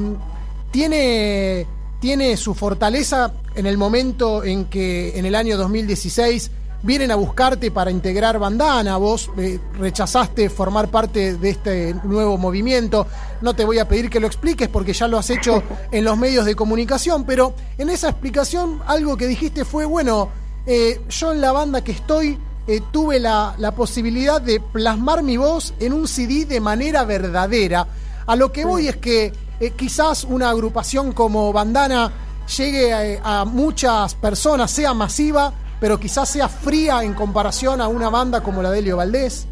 [0.72, 1.66] tiene,
[2.02, 6.52] tiene su fortaleza en el momento en que en el año 2016
[6.84, 13.08] vienen a buscarte para integrar Bandana, vos eh, rechazaste formar parte de este nuevo movimiento,
[13.42, 16.18] no te voy a pedir que lo expliques porque ya lo has hecho en los
[16.18, 20.30] medios de comunicación, pero en esa explicación algo que dijiste fue, bueno,
[20.66, 22.38] eh, yo en la banda que estoy
[22.68, 27.88] eh, tuve la, la posibilidad de plasmar mi voz en un CD de manera verdadera.
[28.28, 32.12] A lo que voy es que eh, quizás una agrupación como Bandana
[32.58, 38.10] llegue a, a muchas personas, sea masiva, pero quizás sea fría en comparación a una
[38.10, 39.48] banda como la de Elio Valdés.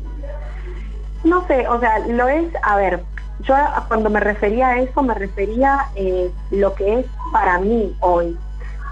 [1.23, 3.03] No sé, o sea, lo es, a ver,
[3.41, 3.55] yo
[3.87, 8.37] cuando me refería a eso me refería eh, lo que es para mí hoy.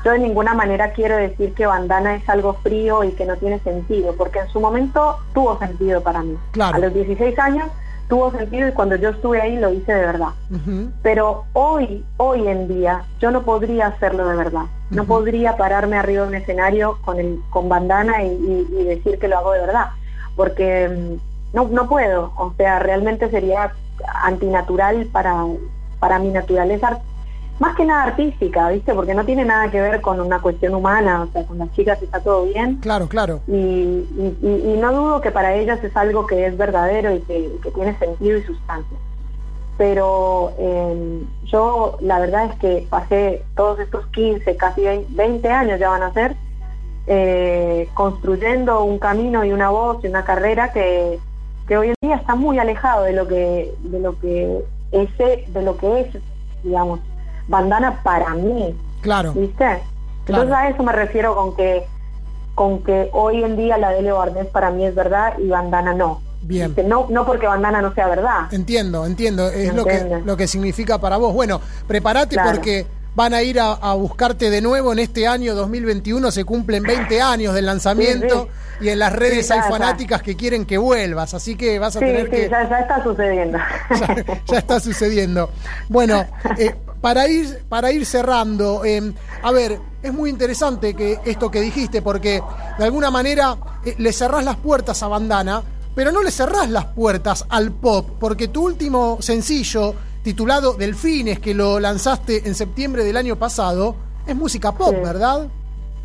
[0.06, 3.58] Yo de ninguna manera quiero decir que bandana es algo frío y que no tiene
[3.60, 6.38] sentido, porque en su momento tuvo sentido para mí.
[6.52, 6.78] Claro.
[6.78, 7.68] A los 16 años
[8.08, 10.28] tuvo sentido y cuando yo estuve ahí lo hice de verdad.
[11.02, 14.66] Pero hoy, hoy en día, yo no podría hacerlo de verdad.
[14.92, 19.18] No podría pararme arriba de un escenario con el, con bandana y, y- y decir
[19.18, 19.88] que lo hago de verdad.
[20.36, 22.32] Porque mm, no, no puedo.
[22.38, 23.72] O sea, realmente sería
[24.24, 25.34] antinatural para,
[26.00, 27.00] para mi naturaleza,
[27.60, 28.94] más que nada artística, ¿viste?
[28.94, 32.02] Porque no tiene nada que ver con una cuestión humana, o sea, con las chicas
[32.02, 32.76] está todo bien.
[32.82, 33.40] Claro, claro.
[33.48, 37.22] Y, y- y- y no dudo que para ellas es algo que es verdadero y
[37.22, 38.98] que, que tiene sentido y sustancia.
[39.78, 45.90] Pero eh, yo la verdad es que pasé todos estos 15, casi 20 años ya
[45.90, 46.36] van a ser,
[47.08, 51.20] eh, construyendo un camino y una voz y una carrera que,
[51.68, 55.62] que hoy en día está muy alejado de lo que de lo que ese de
[55.62, 56.08] lo que es
[56.64, 57.00] digamos
[57.48, 59.34] bandana para mí Claro.
[59.34, 59.82] ¿viste?
[60.28, 61.84] Entonces a eso me refiero con que
[62.56, 65.94] con que hoy en día la de Leo Barnés para mí es verdad y bandana
[65.94, 66.22] no.
[66.42, 66.68] Bien.
[66.68, 66.84] ¿Viste?
[66.84, 68.52] No, no porque bandana no sea verdad.
[68.54, 69.50] Entiendo, entiendo.
[69.50, 71.34] Es lo que, lo que significa para vos.
[71.34, 72.52] Bueno, prepárate Claro.
[72.52, 76.32] porque van a ir a, a buscarte de nuevo en este año 2021.
[76.32, 78.48] Se cumplen 20 años del lanzamiento
[78.80, 79.70] y en las redes Sí, ya, hay ya.
[79.70, 81.34] fanáticas que quieren que vuelvas.
[81.34, 82.50] Así que vas a tener sí, que.
[82.50, 83.58] ya, ya está sucediendo.
[84.48, 85.50] ya está sucediendo.
[85.90, 86.26] Bueno,
[86.58, 86.74] eh,
[87.06, 89.14] para ir para ir cerrando, eh,
[89.44, 92.42] a ver, es muy interesante que esto que dijiste, porque
[92.80, 95.62] de alguna manera eh, le cerrás las puertas a Bandana,
[95.94, 101.54] pero no le cerrás las puertas al pop, porque tu último sencillo, titulado Delfines, que
[101.54, 103.96] lo lanzaste en septiembre del año pasado,
[104.26, 105.02] es música pop, Sí.
[105.04, 105.48] ¿verdad?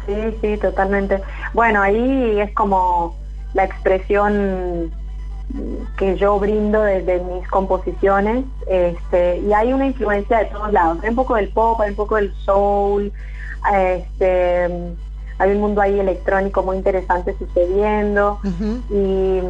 [0.05, 0.13] Sí,
[0.43, 1.23] sí, totalmente.
[1.55, 3.17] Bueno, ahí es como
[3.55, 4.93] la expresión
[5.97, 10.99] que yo brindo desde mis composiciones, este, y hay una influencia de todos lados.
[11.03, 13.13] Hay un poco del pop, hay un poco del soul,
[13.75, 14.65] este,
[15.39, 18.39] hay un mundo ahí electrónico muy interesante sucediendo,
[18.91, 19.41] y,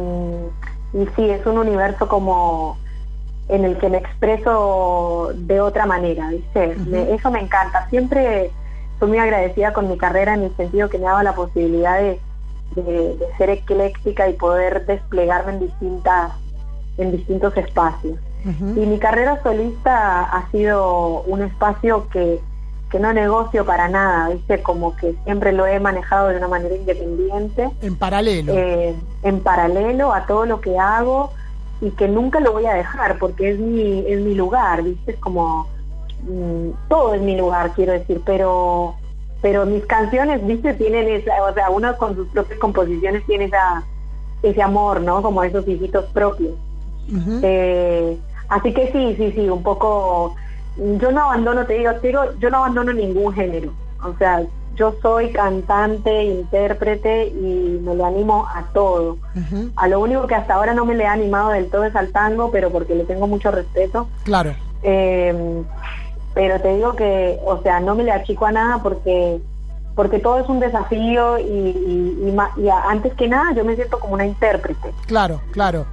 [0.97, 2.77] y sí, es un universo como
[3.49, 6.75] en el que me expreso de otra manera, ¿viste?
[6.87, 7.87] Me- eso me encanta.
[7.89, 8.49] Siempre
[8.99, 12.19] soy muy agradecida con mi carrera en el sentido que me daba la posibilidad de,
[12.75, 16.31] de- de ser ecléctica y poder desplegarme en distintas
[16.97, 18.17] en distintos espacios.
[18.75, 22.39] Y mi carrera solista ha sido un espacio que,
[22.89, 24.61] que no negocio para nada, ¿viste?
[24.61, 28.53] Como que siempre lo he manejado de una manera independiente En paralelo.
[28.55, 31.31] eh, en paralelo a todo lo que hago
[31.81, 35.11] y que nunca lo voy a dejar porque es mi, es mi lugar, ¿viste?
[35.13, 35.67] Es como
[36.23, 38.95] mm, todo es mi lugar, quiero decir, pero
[39.41, 40.73] pero mis canciones, ¿viste?
[40.75, 43.83] Tienen esa, o sea, uno con sus propias composiciones tiene esa,
[44.43, 45.21] ese amor, ¿no?
[45.21, 46.53] Como esos hijitos propios.
[47.41, 48.17] Eh,
[48.49, 50.35] así que sí, sí, sí, un poco.
[50.77, 53.73] Yo no abandono, te digo, te digo, yo no abandono ningún género.
[54.03, 54.43] O sea,
[54.75, 59.17] yo soy cantante, intérprete y me le animo a todo.
[59.75, 62.11] A lo único que hasta ahora no me le he animado del todo es al
[62.11, 64.07] tango, pero porque le tengo mucho respeto.
[64.23, 64.55] Claro.
[64.83, 65.63] Eh,
[66.33, 69.39] pero te digo que, o sea, no me le achico a nada porque
[69.93, 73.75] porque todo es un desafío y, y- y y a- antes que nada yo me
[73.75, 74.91] siento como una intérprete.
[75.05, 75.85] Claro, claro.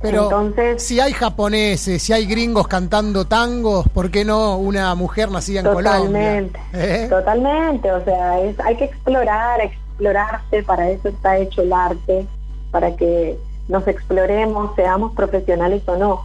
[0.00, 5.30] Pero Entonces- si hay japoneses, si hay gringos cantando tangos, ¿por qué no una mujer
[5.30, 5.98] nacida en Colombia?
[5.98, 7.06] Totalmente, ¿Eh?
[7.08, 12.26] totalmente, o sea, es, hay que explorar, explorarse, para eso está hecho el arte,
[12.72, 13.36] para que
[13.68, 16.24] nos exploremos, seamos profesionales o no.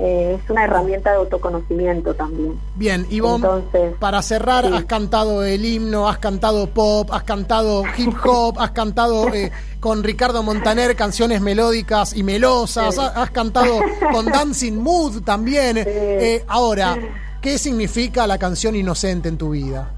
[0.00, 2.54] Eh, es una herramienta de autoconocimiento también.
[2.76, 4.72] Bien, Ivonne, Entonces, para cerrar, sí.
[4.72, 9.50] has cantado el himno, has cantado pop, has cantado hip hop, has cantado eh,
[9.80, 13.00] con Ricardo Montaner canciones melódicas y melosas, Sí.
[13.00, 13.80] has, has cantado
[14.12, 15.78] con Dancing Mood también.
[15.84, 16.96] Eh, ahora,
[17.42, 19.90] ¿qué significa la canción Inocente en tu vida?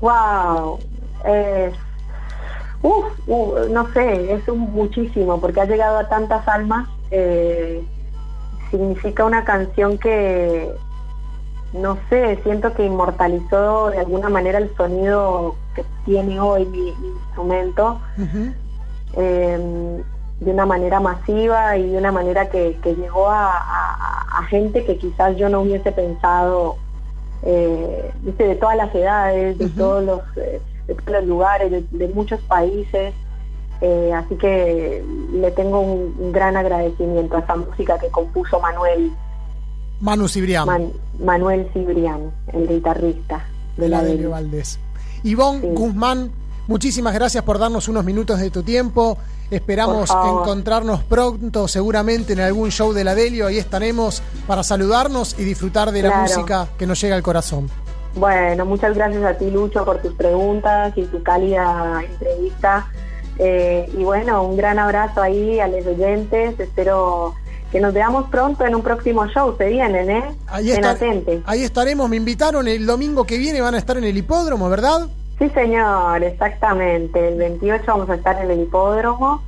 [0.00, 0.78] Wow.
[1.26, 1.72] Eh,
[2.82, 3.02] uh,
[3.70, 6.88] no sé, es un muchísimo, porque ha llegado a tantas almas.
[7.10, 7.82] eh,
[8.70, 10.70] significa una canción que,
[11.72, 17.08] no sé, siento que inmortalizó de alguna manera el sonido que tiene hoy mi, mi
[17.08, 18.00] instrumento
[19.16, 20.02] eh,
[20.40, 24.84] de una manera masiva y de una manera que, que llegó a, a- a gente
[24.84, 26.76] que quizás yo no hubiese pensado,
[27.42, 32.08] eh, de todas las edades, de todos los, eh, de todos los lugares, de, de
[32.12, 33.14] muchos países.
[33.80, 39.10] Eh, así que le tengo un, un gran agradecimiento a esta música que compuso Manuel
[40.00, 43.44] Manu Cibrián, Man- Manuel Cibrián, el guitarrista
[43.76, 44.30] de de la Delio.
[44.30, 44.78] Valdés.
[45.22, 46.30] Ivonne Guzmán,
[46.66, 49.18] muchísimas gracias por darnos unos minutos de tu tiempo.
[49.50, 53.46] Esperamos encontrarnos pronto, seguramente en algún show de la Delio.
[53.46, 57.68] Ahí estaremos para saludarnos y disfrutar de la música que nos llega al corazón.
[58.16, 62.86] Bueno, muchas gracias a ti, Lucho, por tus preguntas y tu cálida entrevista.
[63.38, 66.58] Eh, y bueno, un gran abrazo ahí a los oyentes.
[66.58, 67.34] Espero
[67.72, 69.56] que nos veamos pronto en un próximo show.
[69.58, 70.24] Se vienen, ¿eh?
[70.46, 71.40] Ahí, atentos.
[71.46, 75.08] ahí estaremos, me invitaron el domingo que viene, van a estar en el hipódromo, ¿verdad?
[75.38, 77.28] Sí, señor, exactamente.
[77.28, 79.42] El 28 vamos a estar en el hipódromo.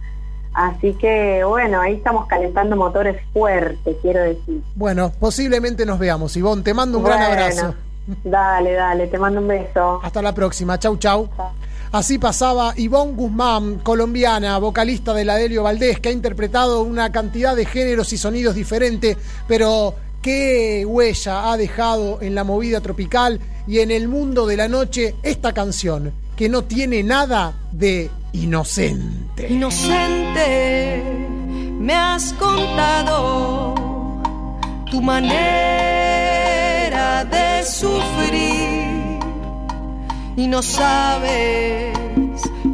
[0.53, 4.63] Así que, bueno, ahí estamos calentando motores fuerte, quiero decir.
[4.75, 6.37] Bueno, posiblemente nos veamos.
[6.37, 7.75] Ivonne, te mando un gran abrazo.
[8.25, 10.01] Dale, dale, te mando un beso.
[10.03, 10.79] Hasta la próxima.
[10.79, 11.29] Chau, chau.
[11.93, 17.55] Así pasaba Ivonne Guzmán, colombiana, vocalista de la Delio Valdés, que ha interpretado una cantidad
[17.55, 23.79] de géneros y sonidos diferentes, pero qué huella ha dejado en la movida tropical y
[23.79, 29.47] en el mundo de la noche esta canción, que no tiene nada de inocente.
[29.49, 31.03] Inocente,
[31.79, 33.75] me has contado
[34.91, 35.37] tu manera
[37.25, 38.56] de sufrir
[40.37, 41.97] y no sabes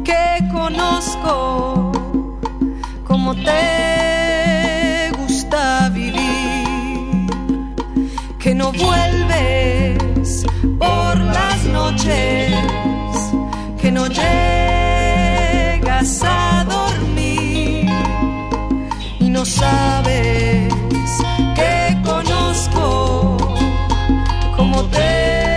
[0.03, 1.91] que conozco
[3.05, 7.27] cómo te gusta vivir,
[8.37, 10.45] que no vuelves
[10.77, 12.53] por las noches,
[13.81, 15.41] que no llegas
[16.23, 17.89] a dormir
[19.19, 20.73] y no sabes
[21.55, 23.37] que conozco
[24.57, 25.52] cómo te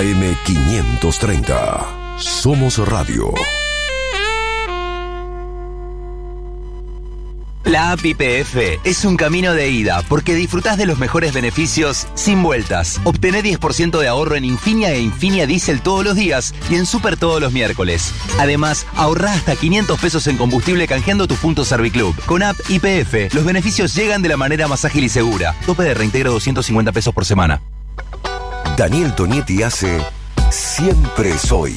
[0.00, 2.16] AM530.
[2.16, 3.34] Somos Radio.
[7.64, 12.42] La app IPF es un camino de ida porque disfrutás de los mejores beneficios sin
[12.42, 12.98] vueltas.
[13.04, 17.18] Obtené 10% de ahorro en Infinia e Infinia Diesel todos los días y en Super
[17.18, 18.14] todos los miércoles.
[18.38, 22.18] Además, ahorrá hasta 500 pesos en combustible canjeando tus puntos Serviclub.
[22.24, 25.54] Con app IPF, los beneficios llegan de la manera más ágil y segura.
[25.66, 27.60] Tope de reintegro 250 pesos por semana.
[28.76, 30.04] Daniel Tonietti hace
[30.50, 31.76] Siempre Soy.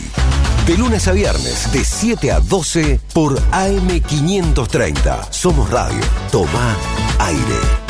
[0.65, 5.27] De lunes a viernes, de 7 a 12 por AM530.
[5.29, 6.01] Somos Radio.
[6.31, 6.75] Toma
[7.19, 7.83] aire.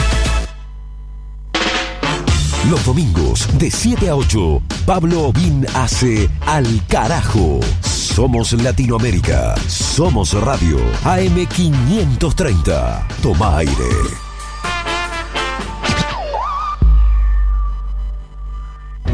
[2.69, 7.59] Los domingos, de 7 a 8, Pablo Bin hace Al Carajo.
[7.81, 9.55] Somos Latinoamérica.
[9.67, 10.77] Somos Radio.
[11.03, 13.07] AM530.
[13.21, 14.32] Toma aire.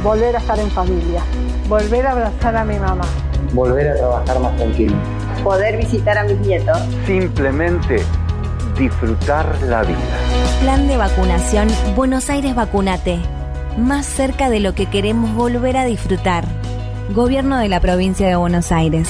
[0.04, 1.22] Volver a estar en familia.
[1.68, 3.04] Volver a abrazar a mi mamá.
[3.54, 4.96] Volver a trabajar más tranquilo.
[5.44, 6.78] Poder visitar a mis nietos.
[7.06, 8.02] Simplemente
[8.78, 9.98] disfrutar la vida.
[10.62, 11.68] Plan de vacunación
[11.98, 13.20] Buenos Aires Vacunate.
[13.78, 16.46] Más cerca de lo que queremos volver a disfrutar.
[17.14, 19.10] Gobierno de la provincia de Buenos Aires.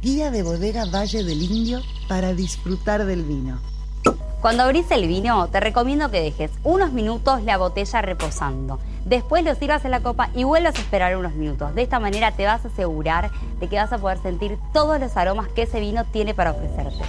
[0.00, 3.75] Guía de bodega Valle del Indio para disfrutar del vino.
[4.46, 8.78] Cuando abrís el vino, te recomiendo que dejes unos minutos la botella reposando.
[9.04, 11.74] Después lo sirvas en la copa y vuelvas a esperar unos minutos.
[11.74, 15.16] De esta manera te vas a asegurar de que vas a poder sentir todos los
[15.16, 17.02] aromas que ese vino tiene para ofrecerte.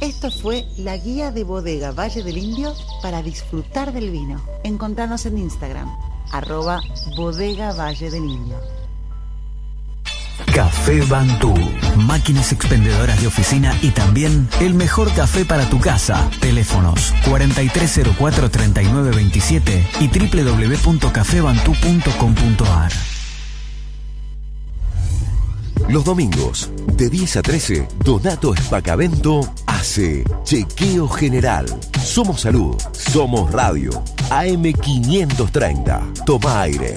[0.00, 2.72] Esto fue la guía de bodega Valle del Indio
[3.02, 4.40] para disfrutar del vino.
[4.64, 5.94] Encontranos en Instagram,
[6.32, 6.80] arroba
[7.18, 8.56] bodega Valle del Indio.
[10.54, 11.52] Café Bantú.
[11.96, 16.30] Máquinas expendedoras de oficina y también el mejor café para tu casa.
[16.40, 22.92] Teléfonos 4304-3927 y www.cafebantú.com.ar.
[25.88, 31.64] Los domingos, de 10 a 13, Donato Espacavento hace Chequeo General.
[32.02, 33.90] Somos Salud, somos Radio.
[34.30, 36.24] AM530.
[36.24, 36.96] Toma aire.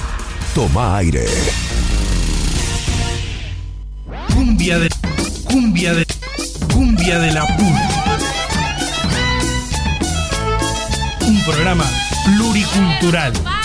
[0.53, 1.25] Toma aire.
[4.33, 4.89] Cumbia de.
[5.45, 6.05] Cumbia de.
[6.73, 7.89] Cumbia de la pura.
[11.21, 11.85] Un programa
[12.25, 13.60] pluricultural.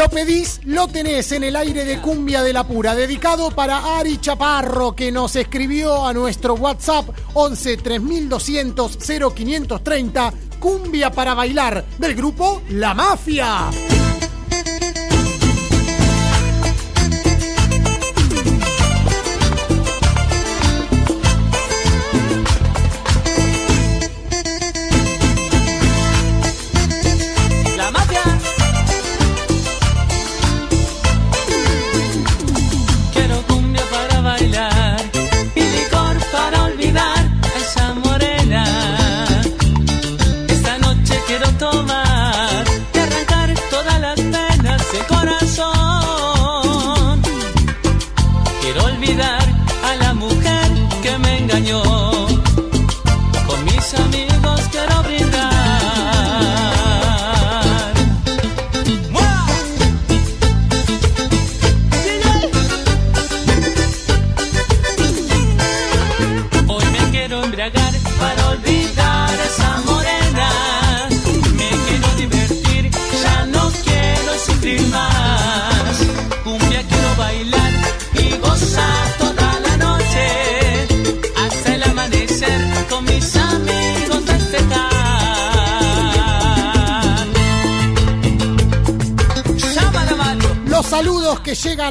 [0.00, 4.18] Lo pedís, lo tenés en el aire de Cumbia de la Pura, dedicado para Ari
[4.18, 12.62] Chaparro, que nos escribió a nuestro WhatsApp 11 3200 0530, Cumbia para bailar, del grupo
[12.70, 13.68] La Mafia.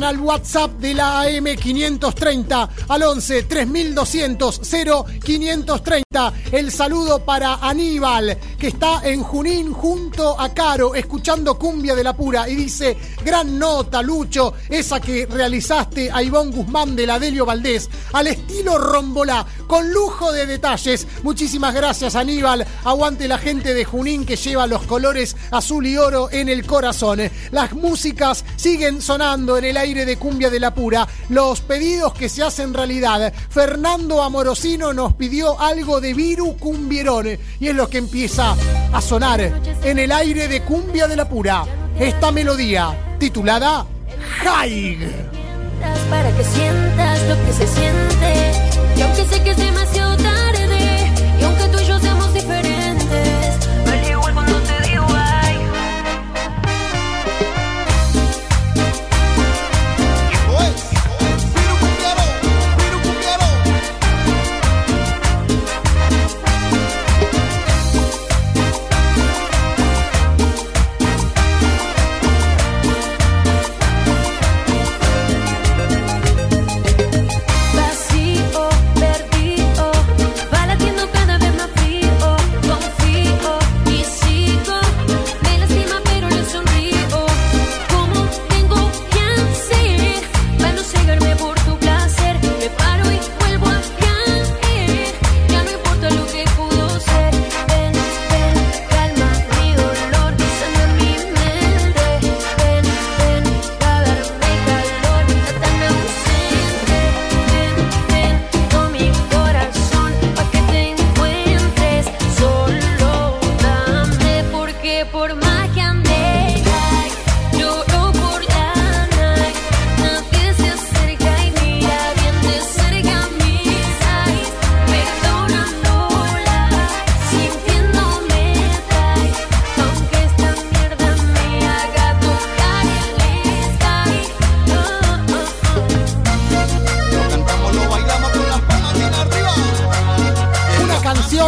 [0.09, 4.61] Al WhatsApp de la AM530 al 11 3200
[5.23, 6.33] 0530.
[6.51, 12.17] El saludo para Aníbal, que está en Junín junto a Caro, escuchando Cumbia de la
[12.17, 17.45] Pura, y dice, gran nota, Lucho, esa que realizaste a Ivonne Guzmán de la Delio
[17.45, 21.05] Valdés, al estilo Rombolá, con lujo de detalles.
[21.21, 22.65] Muchísimas gracias, Aníbal.
[22.83, 27.21] Aguante la gente de Junín que lleva los colores azul y oro en el corazón.
[27.51, 31.07] Las músicas siguen sonando en el aire de Cumbia de la Pura.
[31.29, 33.31] Los pedidos que se hacen realidad.
[33.51, 38.55] Fernando Amorosino nos pidió algo de Viru Cumbierone y es lo que empieza
[38.93, 39.41] a sonar
[39.83, 41.65] en el aire de Cumbia de la Pura.
[41.99, 43.85] Esta melodía titulada
[44.45, 44.99] Haig.
[46.09, 48.51] para que sientas lo que se siente.
[48.95, 49.98] Y aunque sé que es demasiado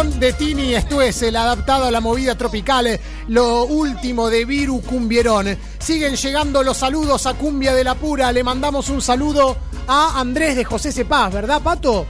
[0.02, 2.98] De Tini Stuessel adaptada a la movida tropical,
[3.28, 5.56] lo último de Viru Cumbierón.
[5.78, 8.32] Siguen llegando los saludos a Cumbia de la Pura.
[8.32, 9.56] Le mandamos un saludo
[9.86, 12.04] a Andrés de José Cepaz, ¿verdad, Pato?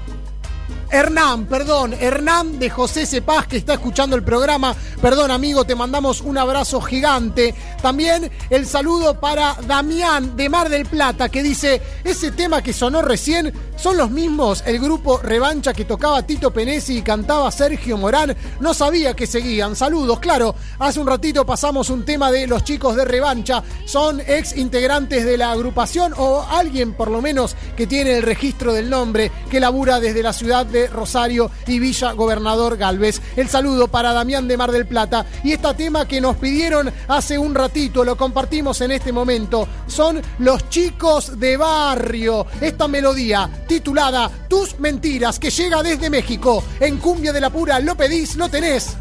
[0.93, 4.77] Hernán, perdón, Hernán de José Cepaz que está escuchando el programa.
[5.01, 7.55] Perdón, amigo, te mandamos un abrazo gigante.
[7.81, 13.01] También el saludo para Damián de Mar del Plata que dice, ese tema que sonó
[13.01, 18.37] recién son los mismos, el grupo Revancha que tocaba Tito Penesi y cantaba Sergio Morán.
[18.61, 19.75] No sabía que seguían.
[19.75, 20.55] Saludos, claro.
[20.79, 23.63] Hace un ratito pasamos un tema de los chicos de Revancha.
[23.87, 28.75] Son ex integrantes de la agrupación o alguien por lo menos que tiene el registro
[28.75, 33.21] del nombre que labura desde la ciudad de Rosario y Villa Gobernador Galvez.
[33.37, 35.27] El saludo para Damián de Mar del Plata.
[35.45, 40.21] Y este tema que nos pidieron hace un ratito, lo compartimos en este momento, son
[40.39, 42.47] Los Chicos de Barrio.
[42.61, 46.63] Esta melodía titulada Tus Mentiras, que llega desde México.
[46.81, 48.97] En Cumbia de la Pura, lo pedís, lo tenés.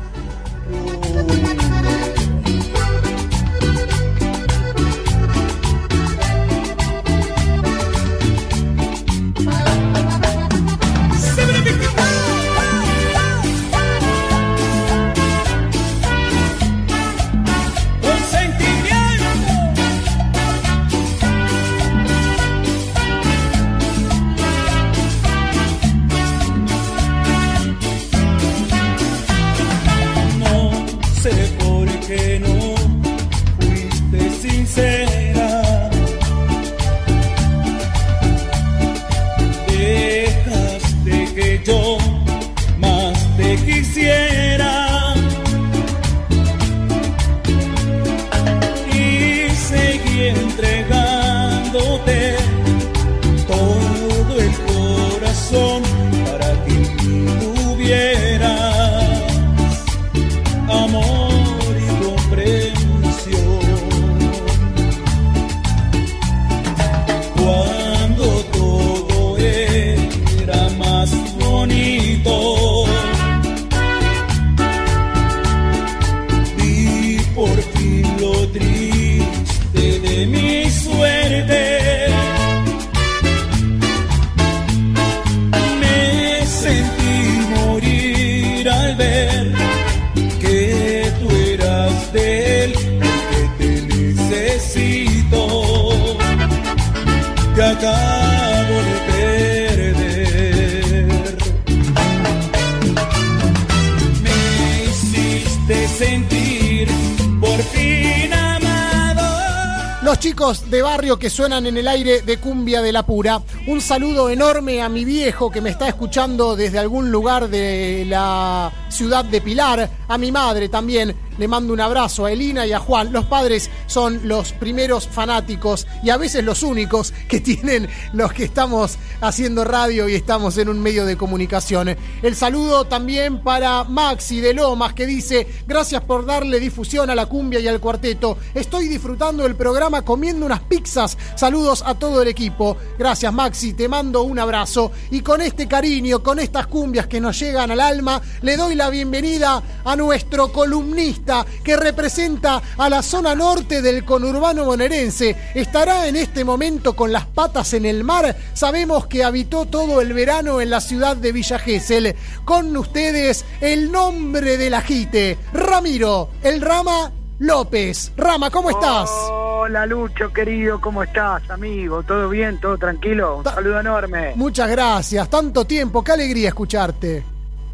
[110.21, 113.41] Chicos de barrio que suenan en el aire de Cumbia de la Pura.
[113.65, 118.71] Un saludo enorme a mi viejo que me está escuchando desde algún lugar de la
[118.89, 119.89] ciudad de Pilar.
[120.07, 121.15] A mi madre también.
[121.37, 123.11] Le mando un abrazo a Elina y a Juan.
[123.11, 128.43] Los padres son los primeros fanáticos y a veces los únicos que tienen los que
[128.43, 131.95] estamos haciendo radio y estamos en un medio de comunicación.
[132.21, 137.25] El saludo también para Maxi de Lomas que dice, gracias por darle difusión a la
[137.25, 138.37] cumbia y al cuarteto.
[138.53, 141.17] Estoy disfrutando el programa comiendo unas pizzas.
[141.37, 142.75] Saludos a todo el equipo.
[142.99, 144.91] Gracias Maxi, te mando un abrazo.
[145.09, 148.89] Y con este cariño, con estas cumbias que nos llegan al alma, le doy la
[148.89, 155.53] bienvenida a nuestro columnista que representa a la zona norte del conurbano bonaerense.
[155.55, 158.35] Estará en este momento con las patas en el mar.
[158.53, 162.17] Sabemos que habitó todo el verano en la ciudad de Villa Gesell.
[162.43, 168.13] Con ustedes, el nombre del ajite, Ramiro, el Rama López.
[168.15, 169.09] Rama, ¿cómo estás?
[169.31, 172.03] Hola Lucho, querido, ¿cómo estás, amigo?
[172.03, 172.59] ¿Todo bien?
[172.59, 173.37] ¿Todo tranquilo?
[173.37, 174.33] Un saludo enorme.
[174.35, 177.23] Muchas gracias, tanto tiempo, qué alegría escucharte.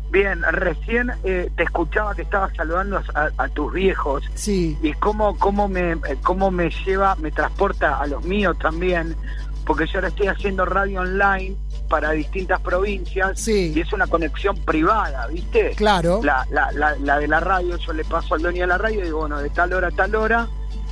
[0.09, 4.23] Bien, recién eh, te escuchaba que estabas saludando a, a tus viejos.
[4.35, 4.77] Sí.
[4.81, 9.17] Y cómo, cómo, me, eh, cómo me lleva, me transporta a los míos también,
[9.67, 11.55] porque yo ahora estoy haciendo radio online
[11.89, 13.73] para distintas provincias Sí.
[13.75, 15.71] y es una conexión privada, ¿viste?
[15.75, 16.21] Claro.
[16.23, 19.01] La, la, la, la de la radio, yo le paso al dueño de la radio
[19.01, 20.47] y digo, bueno, de tal hora a tal hora,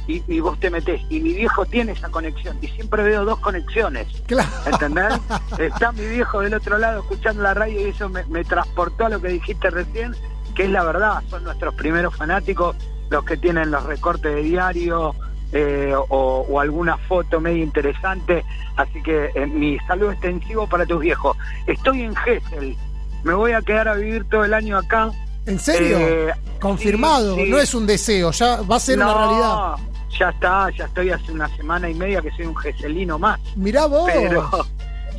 [0.08, 1.02] y, y vos te metés.
[1.10, 4.08] Y mi viejo tiene esa conexión, y siempre veo dos conexiones.
[4.28, 4.50] Claro.
[4.68, 5.14] ¿Entendés?
[5.58, 9.10] Está mi viejo del otro lado escuchando la radio y eso me, me transportó a
[9.10, 10.16] lo que dijiste recién,
[10.56, 12.76] que es la verdad, son nuestros primeros fanáticos,
[13.10, 15.14] los que tienen los recortes de diario
[15.56, 18.44] eh, o, o alguna foto medio interesante.
[18.76, 21.36] Así que eh, mi saludo extensivo para tus viejos.
[21.66, 22.76] Estoy en Gessel,
[23.24, 25.10] me voy a quedar a vivir todo el año acá.
[25.46, 25.98] ¿En serio?
[26.00, 27.50] Eh, Confirmado, sí, sí.
[27.52, 29.76] no es un deseo, ya va a ser una realidad.
[30.20, 33.40] Ya está, ya estoy hace una semana y media que soy un geselino más.
[33.56, 34.10] Mirá vos.
[34.14, 34.50] Pero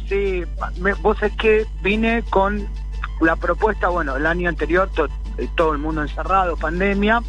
[0.08, 0.42] sí,
[0.80, 2.66] me- vos es que vine con
[3.20, 5.08] la propuesta, bueno, el año anterior to-
[5.38, 7.22] eh, todo el mundo encerrado, pandemia,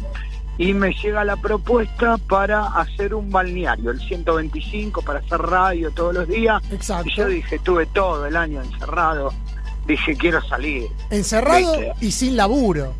[0.58, 6.14] y me llega la propuesta para hacer un balneario, el 125, para hacer radio todos
[6.14, 6.60] los días.
[6.72, 7.08] Exacto.
[7.08, 9.32] Y yo dije, tuve todo el año encerrado,
[9.86, 10.88] dije, quiero salir.
[11.10, 11.92] Encerrado ¿Viste?
[12.00, 12.92] y sin laburo.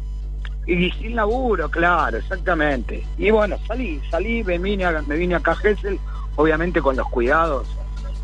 [0.66, 3.04] Y sin laburo, claro, exactamente.
[3.18, 5.98] Y bueno, salí, salí, me vine, a- me vine acá a Gesell,
[6.36, 7.66] obviamente con los cuidados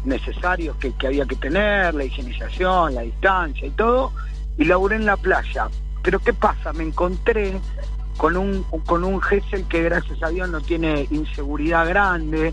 [0.05, 4.13] necesarios que, que había que tener, la higienización, la distancia y todo,
[4.59, 5.69] y laburé en la playa.
[6.03, 6.73] Pero ¿qué pasa?
[6.75, 7.55] Me encontré
[8.17, 12.53] con un, con un Gesell que gracias a Dios no tiene inseguridad grande,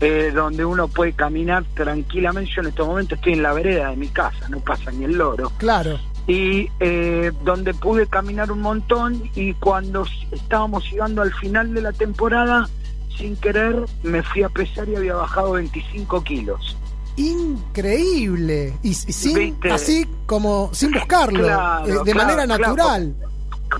[0.00, 2.50] eh, donde uno puede caminar tranquilamente.
[2.54, 5.12] Yo en este momento estoy en la vereda de mi casa, no pasa ni el
[5.16, 5.98] loro Claro.
[6.26, 11.92] y eh, donde pude caminar un montón y cuando estábamos llegando al final de la
[11.92, 12.68] temporada,
[13.16, 16.76] sin querer me fui a pesar y había bajado 25 kilos.
[17.16, 18.74] Increíble.
[18.82, 19.70] Y, y sin, ¿Viste?
[19.70, 23.14] así como sin buscarlo, Claro, eh, de claro, manera claro, natural.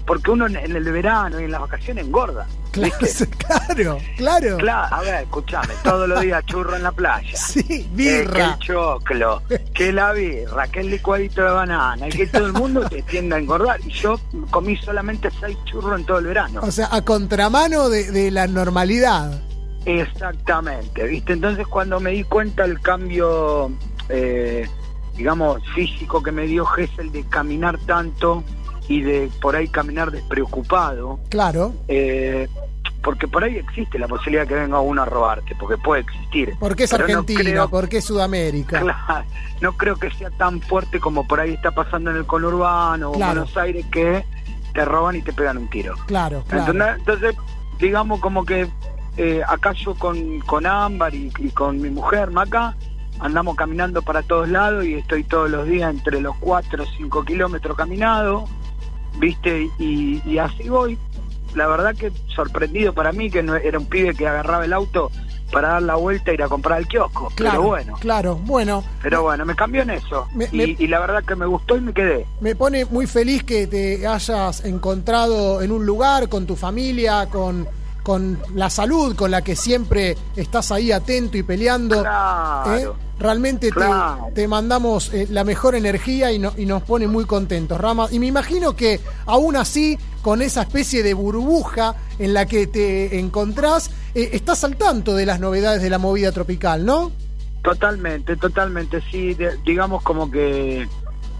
[0.06, 2.46] Porque uno en, en el verano y en las vacaciones engorda.
[2.70, 2.96] Claro,
[3.38, 4.56] claro, claro.
[4.58, 7.32] Claro, a ver, escúchame, todos los días churro en la playa.
[7.36, 8.20] Sí, birra.
[8.20, 9.42] Eh, que el choclo,
[9.74, 13.34] que la birra, que el licuadito de banana, y que todo el mundo te tiende
[13.34, 13.80] a engordar.
[13.84, 16.60] Y yo comí solamente seis churros en todo el verano.
[16.62, 19.42] O sea, a contramano de, de la normalidad.
[19.84, 21.32] Exactamente, ¿viste?
[21.32, 23.70] Entonces cuando me di cuenta el cambio,
[24.08, 24.68] eh,
[25.16, 28.44] digamos, físico que me dio Gessel de caminar tanto
[28.88, 31.72] y de por ahí caminar despreocupado, Claro.
[31.88, 32.48] eh,
[33.02, 36.54] porque por ahí existe la posibilidad que venga uno a robarte, porque puede existir.
[36.58, 38.80] Porque es no Argentina, creo- porque es Sudamérica.
[38.80, 39.24] Claro,
[39.60, 43.14] no creo que sea tan fuerte como por ahí está pasando en el conurbano o
[43.14, 43.40] Claro.
[43.42, 44.24] Buenos Aires que
[44.74, 45.94] te roban y te pegan un tiro.
[46.06, 46.72] Claro, claro.
[46.98, 47.34] Entonces,
[47.78, 48.68] digamos como que
[49.16, 52.76] eh, acá yo con, con Ámbar y, y con mi mujer, Maca,
[53.18, 57.24] andamos caminando para todos lados y estoy todos los días entre los 4 o 5
[57.24, 58.46] kilómetros caminado,
[59.18, 59.68] ¿viste?
[59.78, 60.98] Y, y así voy.
[61.54, 65.10] La verdad que sorprendido para mí que no era un pibe que agarraba el auto
[65.50, 67.28] para dar la vuelta e ir a comprar al kiosco.
[67.34, 68.36] Claro, Pero bueno, claro.
[68.36, 70.28] Bueno, pero bueno, me cambió en eso.
[70.32, 72.24] Me- y, me- y la verdad que me gustó y me quedé.
[72.40, 77.66] me pone muy feliz que te hayas encontrado en un lugar con tu familia, con,
[78.02, 82.00] con la salud con la que siempre estás ahí atento y peleando.
[82.00, 82.76] Claro.
[82.76, 82.88] ¿eh?
[83.18, 87.78] Realmente te- te, mandamos eh, la mejor energía y, no- y nos pone muy contentos,
[87.78, 88.08] Rama.
[88.10, 93.18] Y me imagino que aún así, con esa especie de burbuja en la que te
[93.18, 97.12] encontrás, eh, estás al tanto de las novedades de la movida tropical, ¿no?
[97.62, 100.88] Totalmente, totalmente, sí, de- digamos como que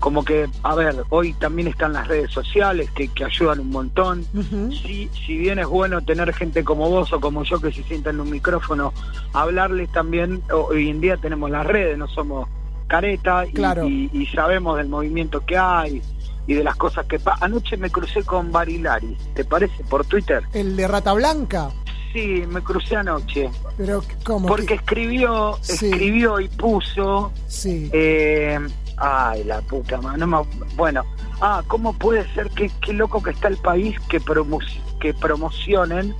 [0.00, 4.24] como que, a ver, hoy también están las redes sociales que, que ayudan un montón.
[4.72, 8.10] si, si bien es bueno tener gente como vos o como yo que se sienta
[8.10, 8.92] en un micrófono,
[9.32, 12.48] hablarles también, hoy en día tenemos las redes, no somos
[12.88, 13.86] careta y, Claro.
[13.88, 16.02] y- y sabemos del movimiento que hay
[16.46, 17.44] y de las cosas que pasan.
[17.52, 19.84] Anoche me crucé con Barilari, ¿te parece?
[19.84, 20.42] Por Twitter.
[20.52, 21.70] El de Rata Blanca.
[22.12, 23.48] Sí, me crucé anoche.
[23.76, 24.48] Pero, ¿cómo?
[24.48, 25.86] Porque escribió, Sí.
[25.86, 27.30] escribió y puso.
[27.46, 27.88] Sí.
[27.92, 28.58] eh,
[29.00, 30.18] ay, la puta madre.
[30.18, 31.04] no me- bueno,
[31.40, 34.60] ah, ¿cómo puede ser que qué loco que está el país que, promo-
[35.00, 36.14] que promocionen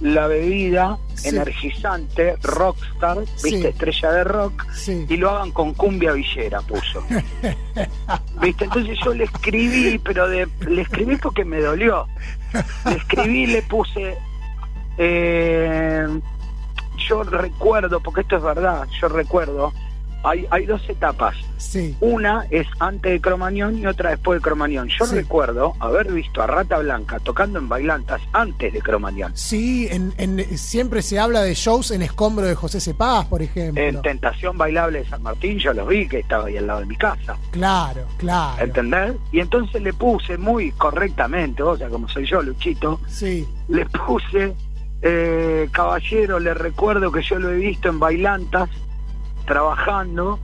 [0.00, 1.28] la bebida Sí.
[1.28, 3.66] energizante Rockstar, viste, Sí.
[3.66, 5.06] estrella de rock, Sí.
[5.08, 7.02] y lo hagan con cumbia villera, puso.
[8.42, 8.64] ¿Viste?
[8.64, 12.06] Entonces yo le escribí, pero de, le escribí porque me dolió.
[12.86, 14.16] Le escribí y le puse.
[14.98, 16.06] eh,
[17.08, 19.72] yo recuerdo, porque esto es verdad, yo recuerdo.
[20.24, 21.36] Hay, hay dos etapas.
[21.58, 21.94] Sí.
[22.00, 24.88] Una es antes de Cromañón y otra después de Cromañón.
[24.88, 25.14] Yo Sí.
[25.16, 29.32] recuerdo haber visto a Rata Blanca tocando en bailantas antes de Cromañón.
[29.36, 33.82] Sí, en, en- siempre se habla de shows en escombro de José Cepaz, por ejemplo.
[33.82, 36.86] En Tentación Bailable de San Martín yo los vi, que estaba ahí al lado de
[36.86, 37.36] mi casa.
[37.50, 38.62] Claro, claro.
[38.64, 39.12] ¿Entendés?
[39.32, 43.46] Y entonces le puse muy correctamente, o sea, como soy yo, Luchito, Sí.
[43.68, 44.54] le puse,
[45.02, 48.70] eh, caballero, le recuerdo que yo lo he visto en bailantas,
[49.44, 50.38] trabajando,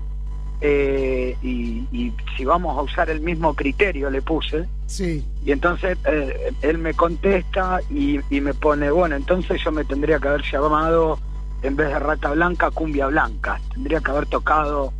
[0.61, 5.25] eh, y, y si vamos a usar el mismo criterio, le puse, Sí.
[5.45, 10.19] y entonces eh, él me contesta y, y me pone, bueno, entonces yo me tendría
[10.19, 11.19] que haber llamado,
[11.63, 13.61] en vez de Rata Blanca, Cumbia Blanca.
[13.73, 14.93] Tendría que haber tocado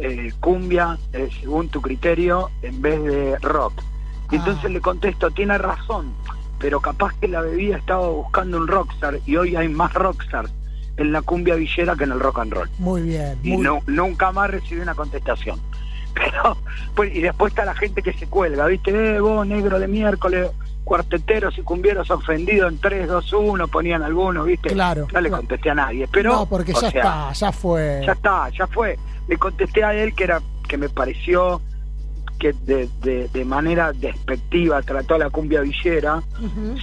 [0.00, 3.82] eh, cumbia, eh, según tu criterio, en vez de rock.
[4.30, 6.12] Y entonces le contesto, tiene razón,
[6.58, 10.46] pero capaz que la bebida estaba buscando un rockstar y hoy hay más rockstar
[10.96, 12.70] en la cumbia villera que en el rock and roll.
[12.78, 13.38] Muy bien.
[13.42, 15.60] Y muy- no, nunca más recibí una contestación.
[16.14, 16.56] Pero,
[16.94, 19.16] pues, y después está la gente que se cuelga, ¿viste?
[19.16, 20.48] Eh, vos, negro de miércoles,
[20.84, 24.70] cuarteteros y cumbieros ofendidos en 3, 2, 1, ponían algunos, ¿viste?
[24.70, 25.42] Claro, No le claro.
[25.42, 26.32] contesté a nadie, pero...
[26.32, 28.02] no, porque ya sea, está, ya fue.
[28.06, 28.98] Ya está, ya fue.
[29.28, 31.60] Le contesté a él que era que me pareció
[32.38, 36.22] que de, de, de manera despectiva trató a la cumbia villera,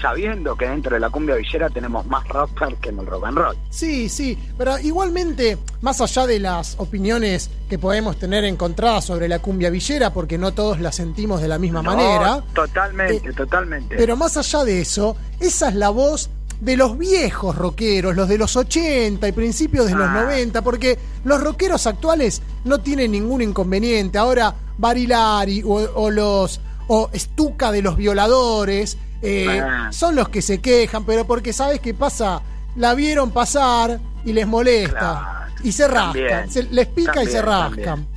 [0.01, 3.37] sabiendo que dentro de la cumbia villera tenemos más rockstar que en el rock and
[3.37, 3.55] roll.
[3.69, 9.39] Sí, sí, pero igualmente, más allá de las opiniones que podemos tener encontradas sobre la
[9.39, 13.95] cumbia villera, porque no todos la sentimos de la misma No, manera, Totalmente, totalmente.
[13.95, 16.29] pero más allá de eso, esa es la voz
[16.63, 20.21] de los viejos rockeros, los de los 80 y principios de los Ah.
[20.23, 24.17] 90, porque los rockeros actuales no tienen ningún inconveniente.
[24.17, 29.89] Ahora, Barilari o, o los o Stuka de los violadores eh, Ah.
[29.91, 32.41] son los que se quejan, pero porque sabes qué pasa,
[32.75, 37.41] la vieron pasar y les molesta y se rascan, También, se- les pica y se
[37.41, 37.83] rascan.
[37.83, 38.07] también.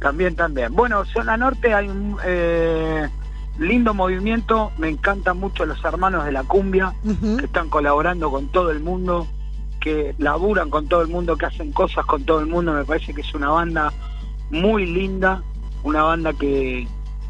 [0.00, 0.74] También, también.
[0.74, 3.08] Bueno, zona norte hay un eh,
[3.58, 4.72] lindo movimiento.
[4.78, 6.92] Me encantan mucho los hermanos de la cumbia
[7.38, 9.26] que están colaborando con todo el mundo,
[9.80, 12.72] que laburan con todo el mundo, que hacen cosas con todo el mundo.
[12.72, 13.92] Me parece que es una banda
[14.50, 15.42] muy linda,
[15.82, 16.86] una banda que,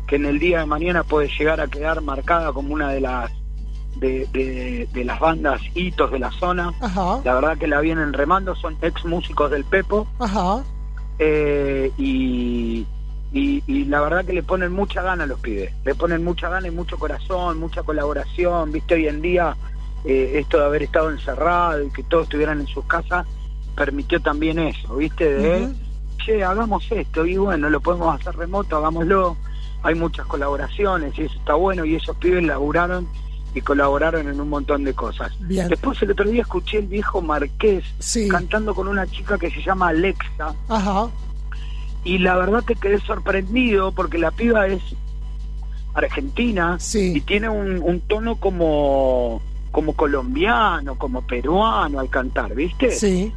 [0.06, 3.30] que en el día de mañana puede llegar a quedar marcada como una de las
[3.96, 6.72] de, de- de las bandas hitos de la zona.
[6.80, 10.06] Ajá, La verdad que la vienen remando, son ex músicos del Pepo.
[10.18, 10.62] ajá.
[11.18, 12.86] Eh, y,
[13.32, 16.48] y, y la verdad que le ponen mucha gana a los pibes, le ponen mucha
[16.48, 19.56] gana y mucho corazón, mucha colaboración, viste, hoy en día
[20.04, 23.26] eh, esto de haber estado encerrado y que todos estuvieran en sus casas
[23.76, 25.74] permitió también eso, viste, de, Ujú.
[26.24, 29.36] che, hagamos esto y bueno, lo podemos hacer remoto, hagámoslo,
[29.82, 33.08] hay muchas colaboraciones y eso está bueno y esos pibes laburaron
[33.54, 35.32] y colaboraron en un montón de cosas.
[35.40, 35.68] Bien.
[35.68, 37.84] Después el otro día escuché el viejo Marqués
[38.28, 41.08] cantando con una chica que se llama Alexa Ajá.
[42.04, 44.82] Y la verdad que quedé sorprendido porque la piba es
[45.94, 52.90] argentina y tiene un, un tono como como colombiano, como peruano al cantar, ¿viste?
[52.90, 53.32] Sí.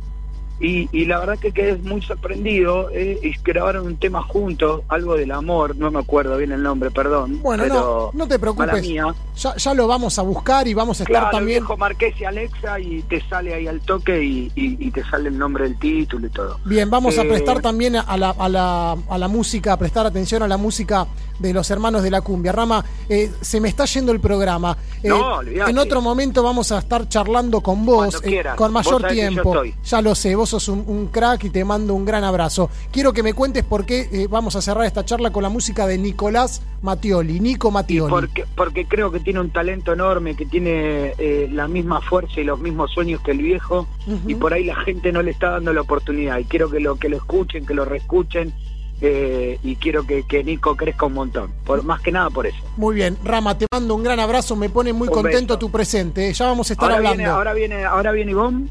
[0.64, 5.16] Y, y la verdad que quedé muy sorprendido eh, y grabaron un tema juntos, algo
[5.16, 7.42] del amor, no me acuerdo bien el nombre, perdón.
[7.42, 8.82] Bueno, pero no, no te preocupes.
[8.82, 9.14] mía.
[9.36, 11.60] Ya, ya lo vamos a buscar y vamos a estar Claro, también.
[11.60, 15.28] viejo Marqués y Alexa y te sale ahí al toque y, y- y te sale
[15.30, 16.58] el nombre del título y todo.
[16.66, 20.06] Bien, vamos a Eh, prestar también a la, a, la, a la música, a prestar
[20.06, 21.08] atención a la música
[21.40, 22.52] de los hermanos de la cumbia.
[22.54, 24.78] Rama, eh, se me está yendo el programa.
[25.02, 25.72] Eh, No, olvidate.
[25.72, 28.56] en otro momento vamos a estar charlando con vos eh, quieras.
[28.56, 29.62] con mayor tiempo.
[29.84, 32.70] Ya lo sé, vos sos un, un crack y te mando un gran abrazo.
[32.92, 35.88] Quiero que me cuentes por qué eh, vamos a cerrar esta charla con la música
[35.88, 38.12] de Nicolás Mattioli, Nico Mattioli.
[38.12, 42.44] Porque, porque creo que tiene un talento enorme, que tiene eh, la misma fuerza y
[42.44, 43.88] los mismos sueños que el viejo,
[44.28, 46.38] y por ahí la gente no le está dando la oportunidad.
[46.38, 48.54] Y quiero que lo que lo escuchen, que lo reescuchen
[49.02, 51.52] eh, y quiero que, que Nico crezca un montón.
[51.66, 52.58] Por, más que nada por eso.
[52.78, 55.60] Muy bien, Rama, te mando un gran abrazo, me pone muy Un contento beso.
[55.60, 56.32] tu presente.
[56.32, 57.18] Ya vamos a estar Ahora hablando.
[57.18, 58.68] viene, ahora viene, ahora viene Ivonne.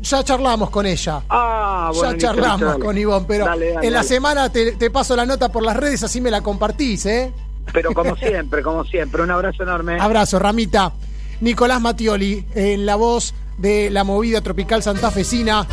[0.00, 1.22] Ya charlamos con ella.
[1.30, 2.84] Ah, bueno, ya charlamos dale.
[2.84, 4.08] con Ivonne, pero Dale, dale, en la dale.
[4.08, 7.32] semana te, te paso la nota por las redes, así me la compartís, ¿eh?
[7.72, 9.98] Pero como siempre, como siempre, un abrazo enorme.
[9.98, 10.92] Abrazo, Ramita.
[11.40, 15.66] Nicolás Matioli, en la voz de la movida tropical santafesina,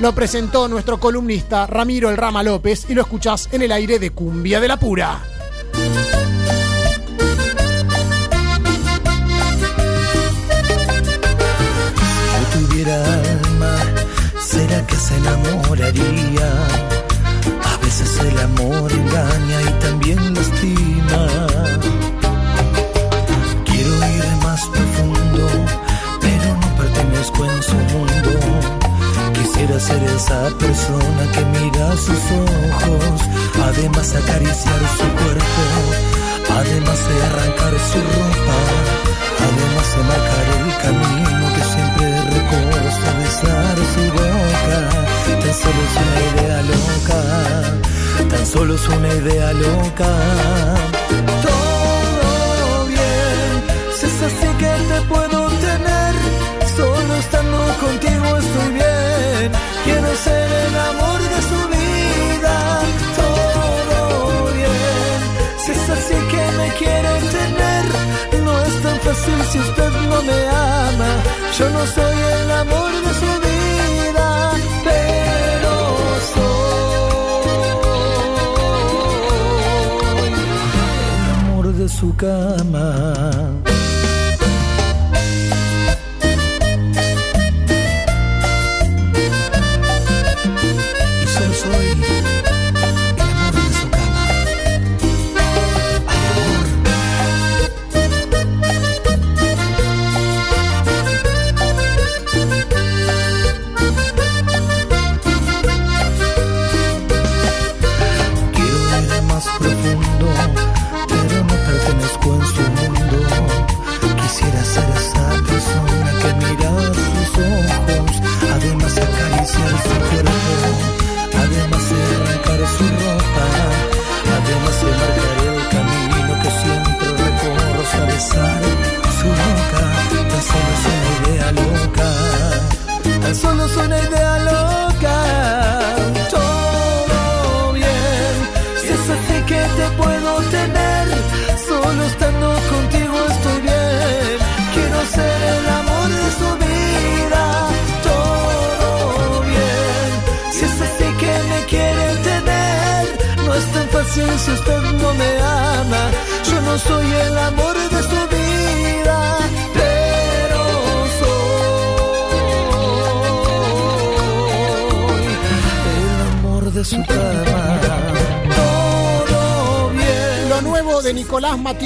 [0.00, 4.10] lo presentó nuestro columnista Ramiro El Rama López y lo escuchás en el aire de
[4.10, 5.18] Cumbia de la Pura.
[12.32, 13.17] Yo tuviera
[14.58, 16.50] ¿será que se enamoraría?
[17.72, 21.22] A veces el amor engaña y también lastima.
[23.68, 25.44] Quiero ir más profundo,
[26.24, 28.32] pero no pertenezco en su mundo.
[29.36, 33.18] Quisiera ser esa persona que mira sus ojos,
[33.70, 35.64] además de acariciar su cuerpo,
[36.60, 38.58] además de arrancar su ropa,
[39.48, 42.06] además de marcar el camino que siempre
[42.36, 44.27] recorro hasta besar su boca.
[44.68, 47.20] Tan solo es una idea loca,
[48.30, 50.10] tan solo es una idea loca.
[51.46, 53.50] Todo bien,
[53.98, 56.12] si es así que te puedo tener,
[56.76, 59.52] solo estando contigo estoy bien.
[59.84, 62.56] Quiero ser el amor de su vida,
[63.20, 65.18] todo bien.
[65.64, 67.84] Si es así que me quiere tener,
[68.44, 71.10] no es tan fácil si usted no me ama.
[71.58, 73.57] Yo no soy el amor de su vida,
[82.22, 83.67] amor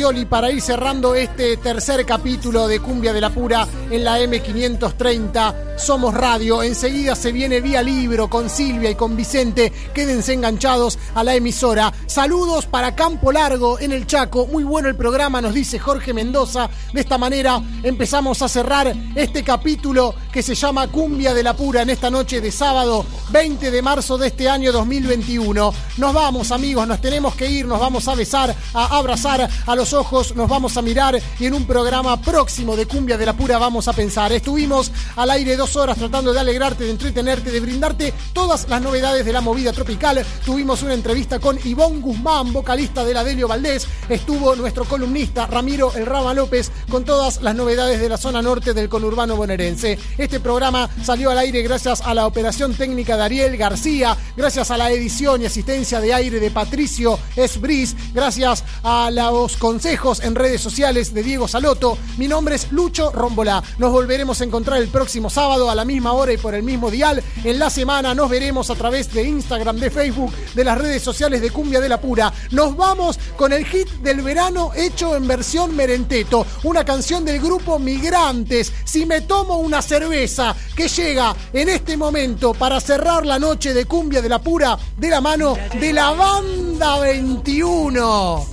[0.02, 5.78] Matioli para ir cerrando este tercer capítulo de Cumbia de la Pura en la M530
[5.78, 6.60] Somos Radio.
[6.64, 9.72] Enseguida se viene vía libro con Silvia y con Vicente.
[9.94, 11.92] Quédense enganchados a la emisora.
[12.06, 14.46] Saludos para Campo Largo en el Chaco.
[14.46, 16.68] Muy bueno el programa, nos dice Jorge Mendoza.
[16.92, 21.82] De esta manera empezamos a cerrar este capítulo que se llama Cumbia de la Pura
[21.82, 25.72] en esta noche de sábado 20 de marzo de este año 2021.
[25.98, 29.92] Nos vamos amigos, nos tenemos que ir, nos vamos a besar, a abrazar a los
[29.92, 33.58] ojos, nos vamos a mirar y en un programa próximo de Cumbia de la Pura
[33.58, 34.32] vamos a pensar.
[34.32, 39.26] Estuvimos al aire dos horas tratando de alegrarte, de entretenerte, de brindarte todas las novedades
[39.26, 40.24] de la movida tropical.
[40.46, 43.86] Tuvimos una entrevista con Ivonne Guzmán, vocalista de la Delio Valdés.
[44.08, 48.72] Estuvo nuestro columnista Ramiro El Rama López con todas las novedades de la zona norte
[48.72, 49.98] del conurbano bonaerense.
[50.16, 54.76] Este programa salió al aire gracias a la operación técnica de Ariel García, gracias a
[54.76, 60.60] la edición y asistencia de aire de Patricio Esbris, gracias a los consejos en redes
[60.60, 61.98] sociales de Diego Saloto.
[62.16, 63.62] Mi nombre es Lucho Rombolá.
[63.78, 66.90] Nos volveremos a encontrar el próximo sábado a la misma hora y por el mismo
[66.90, 67.22] dial.
[67.44, 71.42] En la semana nos veremos a través de Instagram, de Facebook, de las redes sociales
[71.42, 72.32] de Cumbia de la Pura.
[72.50, 77.78] Nos vamos con el hit del verano hecho en versión merenteto, una canción del grupo
[77.78, 78.72] Migrantes.
[78.84, 83.84] Si me tomo una cerveza que llega en este momento para cerrar la noche de
[83.84, 88.46] Cumbia de la pura de la mano de la banda 21.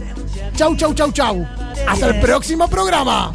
[0.55, 1.47] Chau, chau, chau, chau.
[1.87, 3.31] Hasta el próximo programa.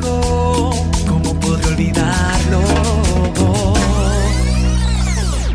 [0.00, 2.60] ¿Cómo podré olvidarlo?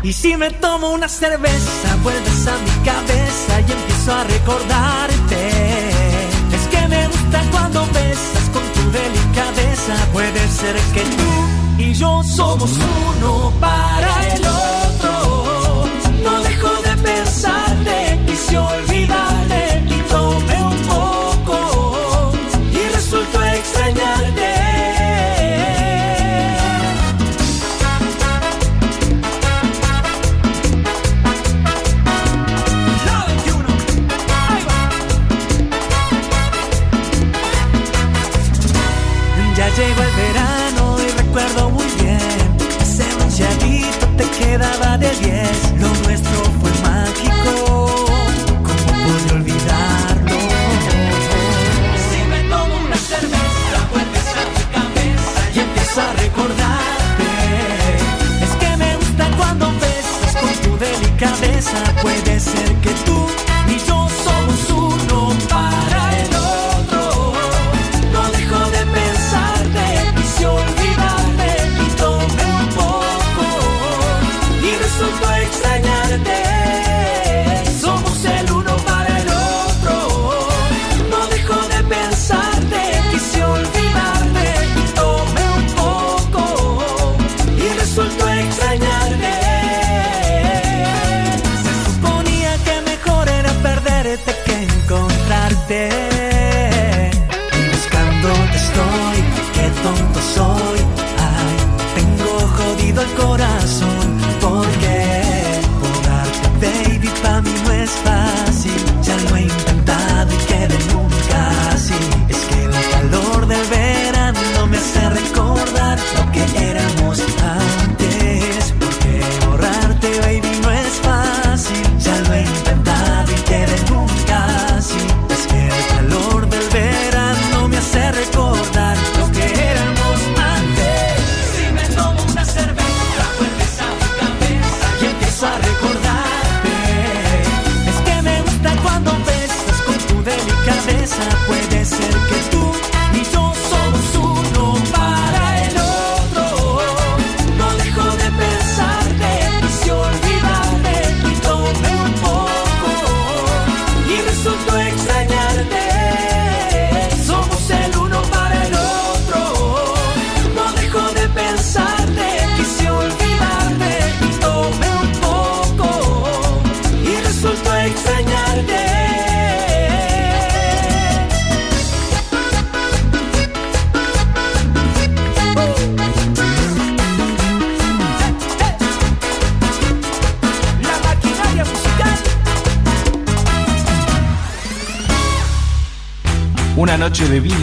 [0.02, 5.48] Y si me tomo una cerveza, vuelves a mi cabeza y empiezo a recordarte.
[6.54, 9.94] Es que me gusta cuando besas con tu delicadeza.
[10.12, 14.79] Puede ser que tú y yo somos uno para el otro.
[17.18, 17.59] Inside.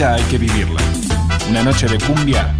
[0.04, 0.80] hay que vivirla.
[1.48, 2.54] Una noche de cumbia